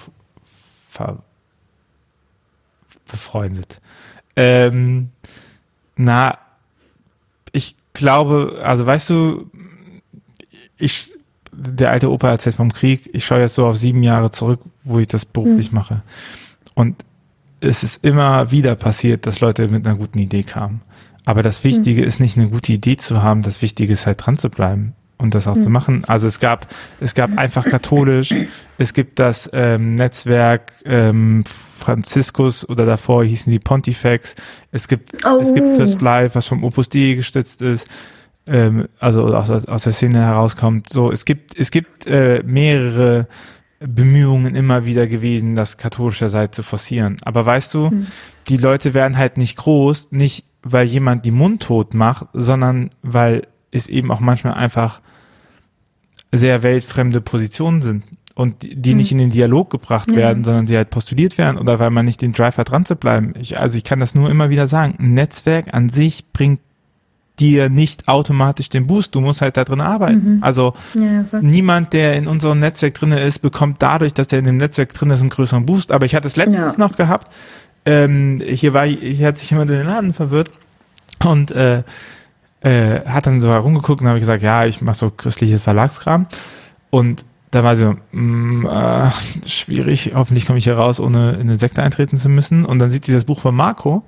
[3.09, 3.81] befreundet.
[4.35, 5.09] Ähm,
[5.95, 6.37] na,
[7.51, 9.49] ich glaube, also weißt du,
[10.77, 11.11] ich,
[11.51, 14.99] der alte Opa erzählt vom Krieg, ich schaue jetzt so auf sieben Jahre zurück, wo
[14.99, 15.75] ich das beruflich hm.
[15.75, 16.01] mache.
[16.73, 17.03] Und
[17.59, 20.81] es ist immer wieder passiert, dass Leute mit einer guten Idee kamen.
[21.25, 22.07] Aber das Wichtige hm.
[22.07, 25.35] ist nicht eine gute Idee zu haben, das Wichtige ist halt dran zu bleiben und
[25.35, 25.61] das auch hm.
[25.61, 26.03] zu machen.
[26.05, 26.67] Also es gab,
[26.99, 28.33] es gab einfach katholisch,
[28.77, 31.43] es gibt das ähm, Netzwerk ähm,
[31.77, 34.35] Franziskus oder davor hießen die Pontifex.
[34.71, 35.39] Es gibt, oh.
[35.41, 37.87] es gibt First Life, was vom Opus Dei gestützt ist,
[38.47, 40.89] ähm, also aus, aus der Szene herauskommt.
[40.89, 43.27] So, es gibt, es gibt äh, mehrere
[43.79, 47.17] Bemühungen immer wieder gewesen, das katholische Seite zu forcieren.
[47.23, 48.07] Aber weißt du, hm.
[48.47, 53.87] die Leute werden halt nicht groß, nicht weil jemand die mundtot macht, sondern weil es
[53.87, 55.01] eben auch manchmal einfach
[56.31, 58.03] sehr weltfremde Positionen sind
[58.35, 58.97] und die, mhm.
[58.97, 60.17] nicht in den Dialog gebracht ja.
[60.17, 62.95] werden, sondern sie halt postuliert werden oder weil man nicht den Drive hat, dran zu
[62.95, 63.33] bleiben.
[63.39, 64.95] Ich, also ich kann das nur immer wieder sagen.
[64.99, 66.59] Ein Netzwerk an sich bringt
[67.39, 69.15] dir nicht automatisch den Boost.
[69.15, 70.35] Du musst halt da drin arbeiten.
[70.37, 70.43] Mhm.
[70.43, 74.57] Also ja, niemand, der in unserem Netzwerk drin ist, bekommt dadurch, dass er in dem
[74.57, 75.91] Netzwerk drin ist, einen größeren Boost.
[75.91, 76.77] Aber ich hatte es letztens ja.
[76.77, 77.31] noch gehabt.
[77.85, 80.51] Ähm, hier war, hier hat sich jemand in den Laden verwirrt
[81.23, 81.83] und äh,
[82.61, 86.27] äh, hat dann so herumgeguckt und habe ich gesagt, ja, ich mache so christliche Verlagskram
[86.91, 91.59] und da war so, mh, äh, schwierig, hoffentlich komme ich hier raus, ohne in eine
[91.59, 92.65] Sekte eintreten zu müssen.
[92.65, 94.03] Und dann sieht sie das Buch von Marco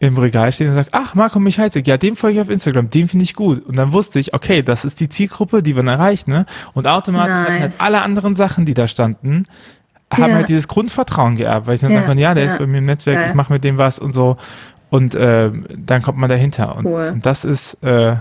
[0.00, 3.08] im Regal stehen und sagt, ach, Marco Michalzik, ja, dem folge ich auf Instagram, den
[3.08, 3.64] finde ich gut.
[3.66, 6.46] Und dann wusste ich, okay, das ist die Zielgruppe, die man erreicht, ne?
[6.74, 7.60] Und automatisch nice.
[7.60, 9.46] halt alle anderen Sachen, die da standen,
[10.10, 10.36] haben ja.
[10.36, 12.06] halt dieses Grundvertrauen geerbt, weil ich dann ja.
[12.06, 12.52] sage, ja, der ja.
[12.52, 13.26] ist bei mir im Netzwerk, ja.
[13.28, 14.36] ich mache mit dem was und so.
[14.90, 16.76] Und äh, dann kommt man dahinter.
[16.76, 17.10] Und, cool.
[17.12, 18.16] und das ist äh,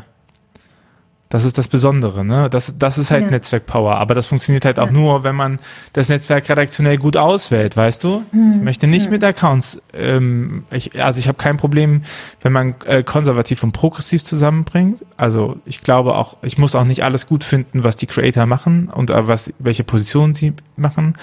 [1.30, 2.50] das ist das Besondere, ne?
[2.50, 3.32] Das, das ist halt ja.
[3.32, 3.98] Netzwerkpower.
[3.98, 5.60] Aber das funktioniert halt auch nur, wenn man
[5.92, 8.24] das Netzwerk redaktionell gut auswählt, weißt du?
[8.32, 8.54] Hm.
[8.56, 9.12] Ich möchte nicht hm.
[9.12, 12.04] mit Accounts, ähm, ich, also ich habe kein Problem,
[12.42, 15.04] wenn man äh, konservativ und progressiv zusammenbringt.
[15.18, 18.88] Also ich glaube auch, ich muss auch nicht alles gut finden, was die Creator machen
[18.88, 21.16] und äh, was, welche Positionen sie machen.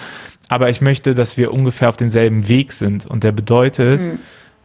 [0.48, 3.06] Aber ich möchte, dass wir ungefähr auf demselben Weg sind.
[3.06, 4.18] Und der bedeutet, hm.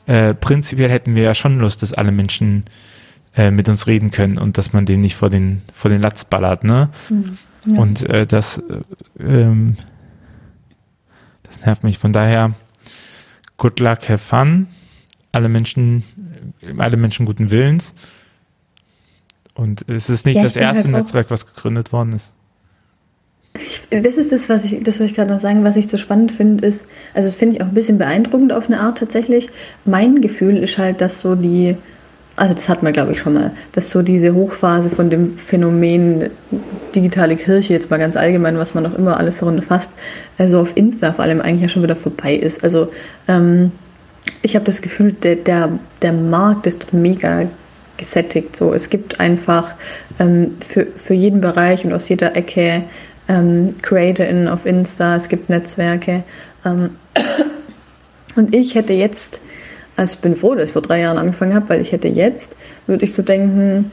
[0.08, 2.66] äh, prinzipiell hätten wir ja schon Lust, dass alle Menschen
[3.36, 6.26] äh, mit uns reden können und dass man den nicht vor den, vor den Latz
[6.26, 6.90] ballert, ne?
[7.10, 7.38] Mhm.
[7.66, 7.80] Ja.
[7.80, 9.78] Und äh, das, äh, ähm,
[11.44, 12.00] das nervt mich.
[12.00, 12.54] Von daher,
[13.58, 14.68] good luck, have fun.
[15.32, 16.04] Alle Menschen,
[16.78, 17.94] alle Menschen guten Willens.
[19.54, 22.34] Und es ist nicht ja, das erste halt Netzwerk, was gegründet worden ist.
[23.90, 26.66] Das ist das, was ich, das ich gerade noch sagen, was ich so spannend finde,
[26.66, 29.50] ist, also das finde ich auch ein bisschen beeindruckend auf eine Art tatsächlich.
[29.86, 31.76] Mein Gefühl ist halt, dass so die,
[32.36, 36.30] also das hat man glaube ich schon mal, dass so diese Hochphase von dem Phänomen
[36.96, 39.92] digitale Kirche jetzt mal ganz allgemein, was man noch immer alles darunter fasst,
[40.38, 42.64] also auf Insta vor allem eigentlich ja schon wieder vorbei ist.
[42.64, 42.92] Also
[43.28, 43.72] ähm,
[44.42, 47.48] ich habe das Gefühl, der, der, der Markt ist mega
[47.98, 48.56] gesättigt.
[48.56, 49.74] So, es gibt einfach
[50.20, 52.84] ähm, für, für jeden Bereich und aus jeder Ecke
[53.30, 56.24] ähm, CreatorInnen auf Insta, es gibt Netzwerke.
[56.66, 56.90] Ähm,
[58.36, 59.40] und ich hätte jetzt
[60.00, 62.56] also ich bin froh, dass ich vor drei Jahren angefangen habe, weil ich hätte jetzt,
[62.88, 63.92] würde ich so denken,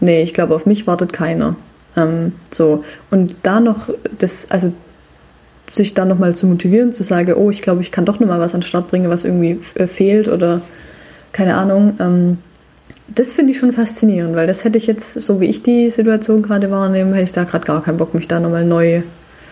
[0.00, 1.54] nee, ich glaube, auf mich wartet keiner.
[1.96, 2.82] Ähm, so.
[3.12, 4.72] Und da noch das, also
[5.70, 8.54] sich da nochmal zu motivieren, zu sagen, oh, ich glaube, ich kann doch nochmal was
[8.54, 10.62] an den Start bringen, was irgendwie fehlt oder
[11.30, 11.94] keine Ahnung.
[12.00, 12.38] Ähm,
[13.08, 16.42] das finde ich schon faszinierend, weil das hätte ich jetzt, so wie ich die Situation
[16.42, 19.02] gerade wahrnehme, hätte ich da gerade gar keinen Bock, mich da nochmal neu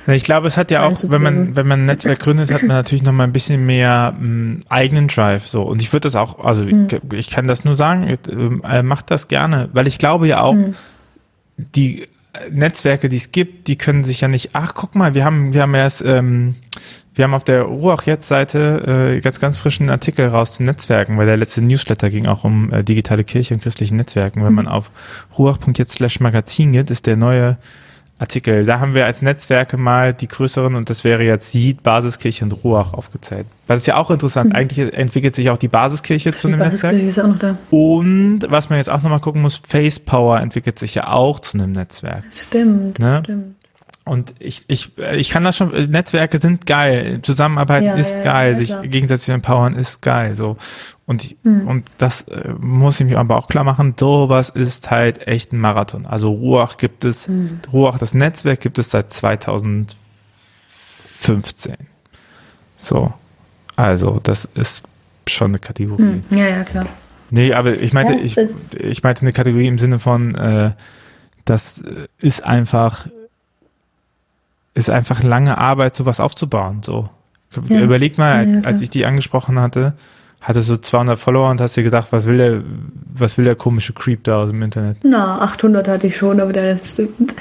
[0.06, 2.76] ich glaube, es hat ja auch, wenn man, wenn man ein Netzwerk gründet, hat man
[2.76, 5.62] natürlich noch mal ein bisschen mehr m, hm, eigenen Drive, so.
[5.62, 6.88] Und ich würde das auch, also mhm.
[6.90, 10.52] ich, ich, kann das nur sagen, äh, macht das gerne, weil ich glaube ja auch,
[10.52, 10.74] mhm.
[11.56, 12.06] die
[12.50, 15.62] Netzwerke, die es gibt, die können sich ja nicht, ach, guck mal, wir haben, wir
[15.62, 16.56] haben erst, ähm,
[17.14, 21.16] wir haben auf der Ruach jetzt Seite äh, ganz, ganz frischen Artikel raus zu Netzwerken,
[21.16, 24.42] weil der letzte Newsletter ging auch um äh, digitale Kirche und christlichen Netzwerken.
[24.42, 24.56] Wenn mhm.
[24.56, 24.90] man auf
[25.38, 27.56] ruach.jetzt slash magazin geht, ist der neue
[28.18, 28.64] Artikel.
[28.64, 32.52] Da haben wir als Netzwerke mal die größeren und das wäre jetzt Seed, Basiskirche und
[32.64, 33.46] Ruach aufgezählt.
[33.66, 34.50] Das ist ja auch interessant.
[34.50, 34.56] Mhm.
[34.56, 37.08] Eigentlich entwickelt sich auch die Basiskirche zu die einem Basiskirche Netzwerk.
[37.08, 37.58] Ist auch noch da.
[37.70, 41.58] Und was man jetzt auch nochmal gucken muss, Face Power entwickelt sich ja auch zu
[41.58, 42.24] einem Netzwerk.
[42.32, 43.20] Stimmt, ne?
[43.24, 43.56] stimmt.
[44.04, 48.52] Und ich, ich, ich kann das schon, Netzwerke sind geil, Zusammenarbeit ja, ist ja, geil,
[48.52, 50.58] ja, sich gegenseitig empowern ist geil, so.
[51.06, 51.66] Und, ich, mhm.
[51.66, 55.58] und das äh, muss ich mir aber auch klar machen, sowas ist halt echt ein
[55.58, 56.04] Marathon.
[56.04, 57.60] Also Ruach gibt es, mhm.
[57.72, 59.96] Ruach, das Netzwerk gibt es seit 2015.
[62.76, 63.14] So.
[63.76, 64.82] Also, das ist
[65.26, 66.02] schon eine Kategorie.
[66.02, 66.24] Mhm.
[66.30, 66.86] Ja, ja, klar.
[67.30, 70.72] Nee, aber ich meinte, ich, ich meinte eine Kategorie im Sinne von, äh,
[71.44, 71.82] das
[72.18, 73.06] ist einfach
[74.74, 76.82] ist einfach lange Arbeit, sowas aufzubauen.
[76.82, 77.08] So.
[77.68, 77.80] Ja.
[77.80, 79.94] Überleg mal, als, ja, als ich die angesprochen hatte,
[80.40, 82.62] hatte so 200 Follower und hast dir gedacht, was will der,
[83.14, 84.98] was will der komische Creep da aus dem Internet?
[85.02, 87.14] Na, 800 hatte ich schon, aber der Rest stimmt.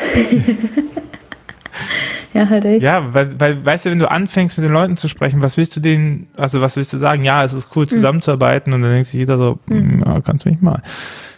[2.33, 2.83] ja, halt echt.
[2.83, 5.75] Ja, weil, weil, weißt du, wenn du anfängst mit den Leuten zu sprechen, was willst
[5.75, 7.25] du denen, also was willst du sagen?
[7.25, 7.89] Ja, es ist cool hm.
[7.89, 8.75] zusammenzuarbeiten mhm.
[8.75, 10.03] und dann denkt sich jeder so, mhm.
[10.05, 10.81] ja, kannst du mich mal.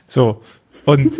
[0.07, 0.43] So.
[0.83, 1.15] Und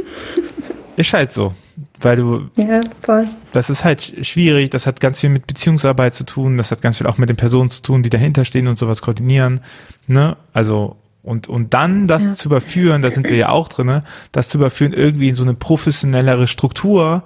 [0.95, 1.53] ist halt so
[1.99, 2.49] weil du.
[2.55, 3.27] Ja, voll.
[3.51, 6.97] Das ist halt schwierig, das hat ganz viel mit Beziehungsarbeit zu tun, das hat ganz
[6.97, 9.62] viel auch mit den Personen zu tun, die dahinter stehen und sowas koordinieren.
[10.08, 10.38] Ne?
[10.53, 12.34] Also, und, und dann das ja.
[12.34, 15.55] zu überführen, da sind wir ja auch drin, das zu überführen irgendwie in so eine
[15.55, 17.23] professionellere Struktur,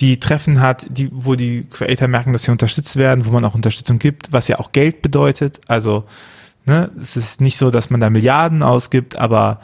[0.00, 3.54] die Treffen hat, die, wo die Creator merken, dass sie unterstützt werden, wo man auch
[3.54, 5.60] Unterstützung gibt, was ja auch Geld bedeutet.
[5.66, 6.04] Also,
[6.66, 9.60] ne, es ist nicht so, dass man da Milliarden ausgibt, aber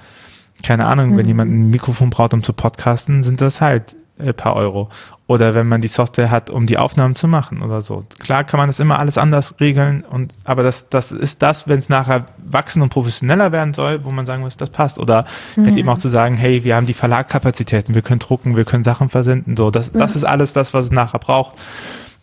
[0.62, 1.16] keine Ahnung, mhm.
[1.18, 4.88] wenn jemand ein Mikrofon braucht, um zu podcasten, sind das halt ein paar Euro.
[5.26, 8.04] Oder wenn man die Software hat, um die Aufnahmen zu machen oder so.
[8.18, 11.78] Klar kann man das immer alles anders regeln und aber das, das ist das, wenn
[11.78, 14.98] es nachher wachsen und professioneller werden soll, wo man sagen muss, das passt.
[14.98, 15.24] Oder
[15.56, 15.66] mhm.
[15.66, 18.84] halt eben auch zu sagen, hey, wir haben die Verlagkapazitäten, wir können drucken, wir können
[18.84, 19.56] Sachen versenden.
[19.56, 21.54] So, das, das ist alles das, was es nachher braucht,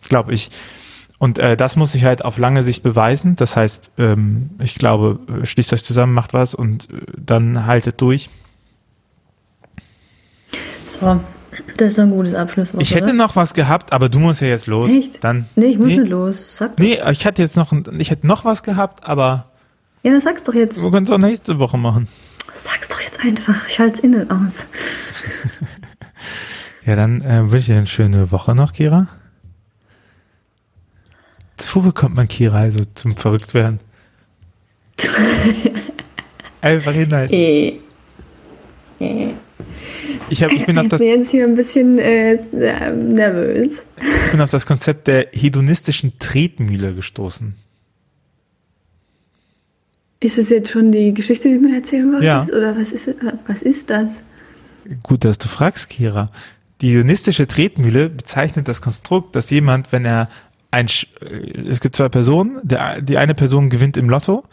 [0.08, 0.50] glaube ich.
[1.22, 3.36] Und äh, das muss sich halt auf lange Sicht beweisen.
[3.36, 8.00] Das heißt, ähm, ich glaube, äh, schließt euch zusammen, macht was und äh, dann haltet
[8.00, 8.28] durch.
[10.84, 11.20] So,
[11.76, 12.82] Das ist ein gutes Abschlusswort.
[12.82, 13.12] Ich hätte oder?
[13.12, 14.90] noch was gehabt, aber du musst ja jetzt los.
[14.90, 15.22] Echt?
[15.22, 15.46] Dann.
[15.54, 16.56] Nee, ich muss nee, nicht los.
[16.58, 16.82] Sag doch.
[16.82, 19.46] Nee, ich hatte jetzt noch, ich hätte noch was gehabt, aber
[20.02, 20.82] Ja, dann sag's doch jetzt.
[20.82, 22.08] wir können es auch nächste Woche machen.
[22.52, 23.68] Sag's doch jetzt einfach.
[23.68, 24.66] Ich halte es innen aus.
[26.84, 29.06] Ja, dann äh, wünsche ich dir eine schöne Woche noch, Kira.
[31.74, 33.80] Wo bekommt man Kira also zum Verrücktwerden?
[36.60, 36.94] Einfach.
[36.94, 37.80] Eh.
[39.00, 39.28] Eh.
[40.30, 43.82] Ich, hab, ich, bin auf Ich das, bin jetzt hier ein bisschen äh, äh, nervös.
[43.96, 47.54] ich bin auf das Konzept der hedonistischen Tretmühle gestoßen.
[50.20, 52.50] Ist es jetzt schon die Geschichte, die du mir erzählen wolltest?
[52.50, 52.56] Ja.
[52.56, 53.14] Oder was ist,
[53.46, 54.22] was ist das?
[55.02, 56.30] Gut, dass du fragst, Kira.
[56.80, 60.28] Die hedonistische Tretmühle bezeichnet das Konstrukt, dass jemand, wenn er
[60.72, 60.88] ein,
[61.20, 64.44] äh, es gibt zwei Personen, der, die eine Person gewinnt im Lotto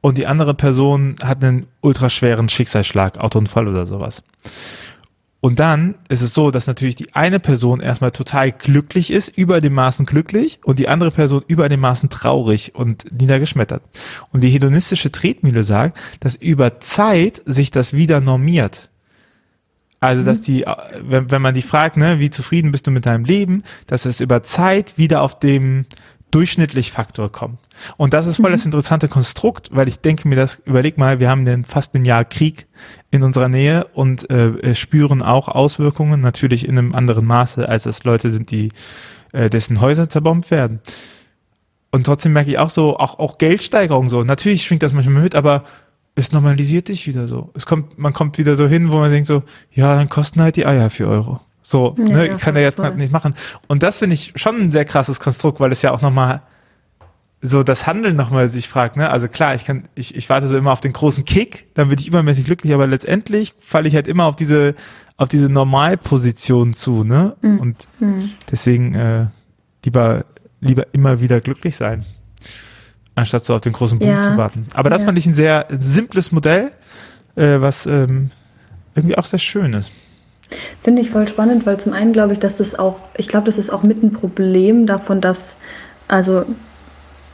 [0.00, 4.24] und die andere Person hat einen ultraschweren Schicksalsschlag, Autounfall oder sowas.
[5.40, 9.60] Und dann ist es so, dass natürlich die eine Person erstmal total glücklich ist, über
[9.60, 13.82] dem Maßen glücklich und die andere Person über dem Maßen traurig und niedergeschmettert.
[14.32, 18.90] Und die hedonistische Tretmühle sagt, dass über Zeit sich das wieder normiert.
[20.00, 23.06] Also, dass die, äh, wenn, wenn man die fragt, ne, wie zufrieden bist du mit
[23.06, 25.86] deinem Leben, dass es über Zeit wieder auf dem
[26.30, 27.60] durchschnittlich Faktor kommt.
[27.96, 31.30] Und das ist voll das interessante Konstrukt, weil ich denke mir das, überleg mal, wir
[31.30, 32.66] haben den fast ein Jahr Krieg
[33.10, 38.04] in unserer Nähe und äh, spüren auch Auswirkungen, natürlich in einem anderen Maße, als es
[38.04, 38.70] Leute sind, die
[39.32, 40.80] äh, dessen Häuser zerbombt werden.
[41.92, 44.24] Und trotzdem merke ich auch so, auch, auch Geldsteigerung so.
[44.24, 45.64] Natürlich schwingt das manchmal mit, aber
[46.16, 47.50] es normalisiert dich wieder so.
[47.54, 50.56] Es kommt, man kommt wieder so hin, wo man denkt so, ja, dann kosten halt
[50.56, 51.40] die Eier vier Euro.
[51.62, 53.34] So, Ja, ne, ja, kann er jetzt nicht machen.
[53.68, 56.42] Und das finde ich schon ein sehr krasses Konstrukt, weil es ja auch nochmal
[57.42, 59.10] so das Handeln nochmal sich fragt, ne?
[59.10, 61.98] Also klar, ich kann, ich, ich warte so immer auf den großen Kick, dann bin
[61.98, 64.74] ich übermäßig glücklich, aber letztendlich falle ich halt immer auf diese,
[65.16, 67.36] auf diese Normalposition zu, ne?
[67.42, 67.60] Mhm.
[67.60, 67.88] Und
[68.50, 69.26] deswegen äh,
[69.84, 70.24] lieber,
[70.60, 72.04] lieber immer wieder glücklich sein,
[73.16, 74.20] anstatt so auf den großen Punkt Ja.
[74.22, 74.66] zu warten.
[74.74, 75.06] Aber das Ja.
[75.06, 76.70] fand ich ein sehr simples Modell,
[77.34, 78.30] äh, was ähm,
[78.94, 79.90] irgendwie auch sehr schön ist.
[80.82, 83.58] Finde ich voll spannend, weil zum einen glaube ich, dass das auch, ich glaube, das
[83.58, 85.56] ist auch mit ein Problem davon, dass,
[86.06, 86.44] also,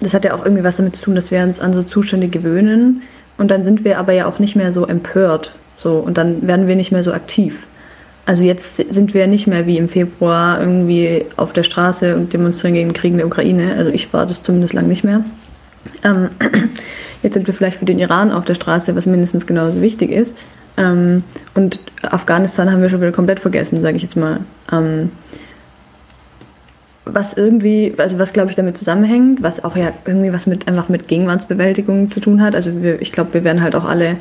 [0.00, 2.28] das hat ja auch irgendwie was damit zu tun, dass wir uns an so Zustände
[2.28, 3.02] gewöhnen
[3.36, 6.66] und dann sind wir aber ja auch nicht mehr so empört, so, und dann werden
[6.68, 7.66] wir nicht mehr so aktiv.
[8.24, 12.74] Also jetzt sind wir nicht mehr wie im Februar irgendwie auf der Straße und demonstrieren
[12.74, 13.74] gegen den Krieg in der Ukraine.
[13.76, 15.24] Also ich war das zumindest lang nicht mehr.
[16.04, 16.30] Ähm,
[17.22, 20.36] jetzt sind wir vielleicht für den Iran auf der Straße, was mindestens genauso wichtig ist.
[20.76, 21.22] Ähm,
[21.54, 24.40] und Afghanistan haben wir schon wieder komplett vergessen, sage ich jetzt mal.
[24.70, 25.10] Ähm,
[27.04, 30.88] was irgendwie, also was glaube ich damit zusammenhängt, was auch ja irgendwie was mit einfach
[30.88, 32.54] mit Gegenwartsbewältigung zu tun hat.
[32.54, 34.16] Also wir, ich glaube, wir wären halt auch alle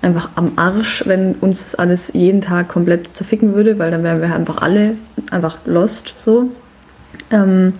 [0.00, 4.20] einfach am Arsch, wenn uns das alles jeden Tag komplett zerficken würde, weil dann wären
[4.20, 4.96] wir einfach alle
[5.30, 6.50] einfach lost so.
[7.30, 7.74] Ähm,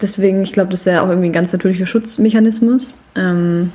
[0.00, 2.96] deswegen, ich glaube, das wäre auch irgendwie ein ganz natürlicher Schutzmechanismus.
[3.14, 3.72] Ähm,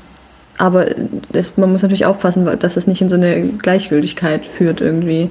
[0.57, 0.87] aber
[1.31, 5.29] das, man muss natürlich aufpassen, dass das nicht in so eine Gleichgültigkeit führt irgendwie.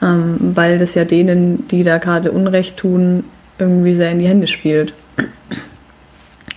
[0.00, 3.24] Ähm, weil das ja denen, die da gerade Unrecht tun,
[3.58, 4.94] irgendwie sehr in die Hände spielt.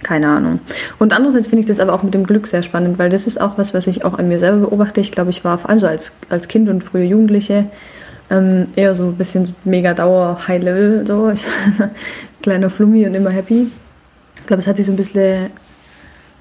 [0.03, 0.59] Keine Ahnung.
[0.99, 3.39] Und andererseits finde ich das aber auch mit dem Glück sehr spannend, weil das ist
[3.39, 5.01] auch was, was ich auch an mir selber beobachte.
[5.01, 7.65] Ich glaube, ich war vor allem so als, als Kind und frühe Jugendliche
[8.31, 11.29] ähm, eher so ein bisschen mega Dauer High Level, so.
[11.29, 11.43] Ich,
[12.41, 13.69] kleiner Flummi und immer happy.
[14.37, 15.51] Ich glaube, es hat sich so ein bisschen,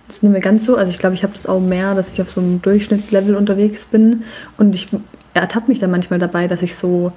[0.07, 0.76] das ist nicht mehr ganz so.
[0.76, 3.85] Also ich glaube, ich habe das auch mehr, dass ich auf so einem Durchschnittslevel unterwegs
[3.85, 4.22] bin.
[4.57, 4.87] Und ich
[5.35, 7.12] ertappe mich dann manchmal dabei, dass ich so,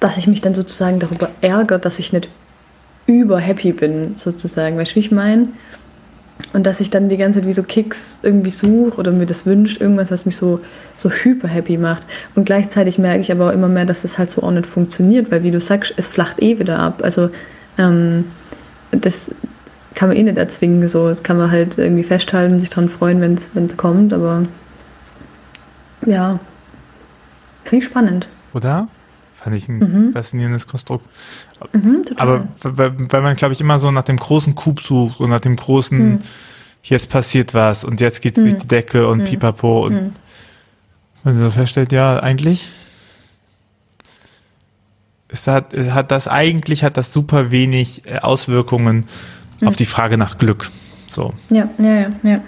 [0.00, 2.28] dass ich mich dann sozusagen darüber ärgere, dass ich nicht
[3.06, 4.76] über happy bin, sozusagen.
[4.76, 5.48] Weißt du, wie ich meine?
[6.52, 9.44] Und dass ich dann die ganze Zeit wie so Kicks irgendwie suche oder mir das
[9.44, 10.60] wünsche, irgendwas, was mich so,
[10.96, 12.06] so hyper happy macht.
[12.36, 15.32] Und gleichzeitig merke ich aber auch immer mehr, dass das halt so auch nicht funktioniert,
[15.32, 17.00] weil wie du sagst, es flacht eh wieder ab.
[17.02, 17.30] Also
[17.76, 18.26] ähm,
[18.92, 19.32] das
[19.94, 21.08] kann man eh nicht erzwingen, so.
[21.08, 24.46] Das kann man halt irgendwie festhalten und sich dran freuen, wenn es kommt, aber
[26.06, 26.38] ja,
[27.64, 28.28] finde ich spannend.
[28.52, 28.86] Oder?
[29.34, 31.04] Fand ich ein faszinierendes Konstrukt.
[31.72, 32.02] Mhm.
[32.16, 35.56] Aber weil, man, glaube ich, immer so nach dem großen Coup sucht und nach dem
[35.56, 36.22] großen,
[36.82, 40.12] jetzt passiert was und jetzt geht's durch die Decke und pipapo und
[41.24, 42.70] man so feststellt, ja, eigentlich
[45.34, 49.06] es hat, es hat das eigentlich hat das super wenig äh, Auswirkungen
[49.64, 50.70] auf die Frage nach Glück.
[51.08, 51.34] So.
[51.50, 52.40] Ja, ja, ja, ja.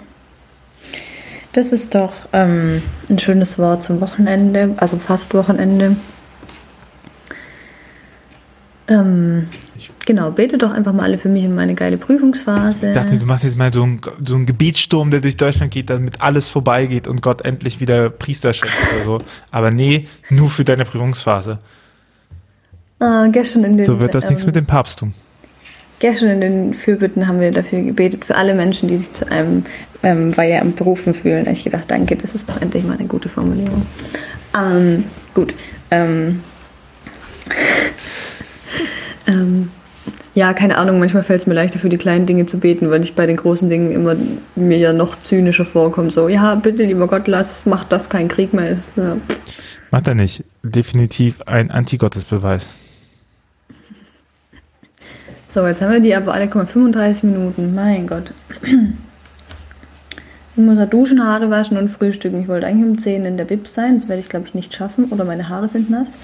[1.53, 5.95] Das ist doch ähm, ein schönes Wort zum Wochenende, also fast Wochenende.
[8.87, 9.47] Ähm,
[10.05, 12.87] genau, betet doch einfach mal alle für mich in meine geile Prüfungsphase.
[12.87, 15.89] Ich dachte, du machst jetzt mal so einen, so einen Gebietssturm, der durch Deutschland geht,
[15.89, 19.17] damit alles vorbeigeht und Gott endlich wieder Priester schenkt oder so.
[19.51, 21.59] Aber nee, nur für deine Prüfungsphase.
[22.99, 25.13] Ah, gestern in den, So wird das ähm, nichts mit dem Papsttum.
[25.99, 29.65] Gestern in den Fürbitten haben wir dafür gebetet, für alle Menschen, die sich zu einem
[30.03, 31.45] ähm, Weiheamt berufen fühlen.
[31.45, 33.85] Da ich gedacht, danke, das ist doch endlich mal eine gute Formulierung.
[34.55, 35.53] Ähm, gut.
[35.91, 36.41] Ähm,
[39.27, 39.69] ähm,
[40.33, 43.01] ja, keine Ahnung, manchmal fällt es mir leichter für die kleinen Dinge zu beten, weil
[43.01, 44.15] ich bei den großen Dingen immer
[44.55, 46.11] mir ja noch zynischer vorkomme.
[46.11, 48.95] So, ja, bitte, lieber Gott, lass, mach das kein Krieg mehr ist.
[48.97, 49.17] Ja.
[49.91, 50.43] Macht er nicht.
[50.63, 52.65] Definitiv ein Antigottesbeweis.
[55.47, 57.73] So, jetzt haben wir die aber alle, guck mal, 35 Minuten.
[57.73, 58.33] Mein Gott.
[60.57, 62.41] Ich muss ja duschen, Haare waschen und frühstücken.
[62.41, 63.99] Ich wollte eigentlich um 10 in der Bib sein.
[63.99, 65.05] Das werde ich, glaube ich, nicht schaffen.
[65.05, 66.17] Oder meine Haare sind nass.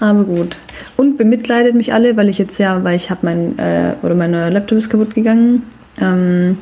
[0.00, 0.56] Aber gut.
[0.96, 4.30] Und bemitleidet mich alle, weil ich jetzt ja, weil ich habe mein, äh, oder mein
[4.30, 5.62] neuer Laptop ist kaputt gegangen.
[6.00, 6.58] Ähm,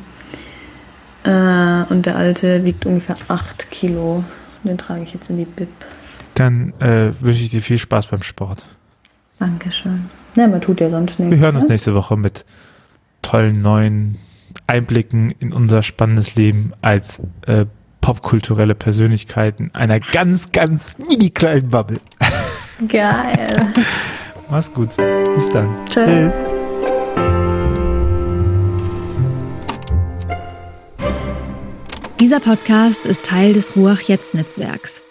[1.23, 4.23] äh, und der alte wiegt ungefähr 8 Kilo.
[4.63, 5.69] Den trage ich jetzt in die Bib.
[6.35, 8.65] Dann äh, wünsche ich dir viel Spaß beim Sport.
[9.39, 10.05] Dankeschön.
[10.35, 11.31] Na, man tut ja sonst nichts.
[11.31, 11.71] Wir hören uns ne?
[11.71, 12.45] nächste Woche mit
[13.21, 14.17] tollen neuen
[14.67, 17.65] Einblicken in unser spannendes Leben als äh,
[18.01, 21.99] popkulturelle Persönlichkeiten einer ganz, ganz mini kleinen Bubble.
[22.87, 23.73] Geil.
[24.49, 24.95] Mach's gut.
[25.35, 25.67] Bis dann.
[25.89, 26.45] Tschüss.
[32.19, 35.01] Dieser Podcast ist Teil des Ruach Jetzt Netzwerks.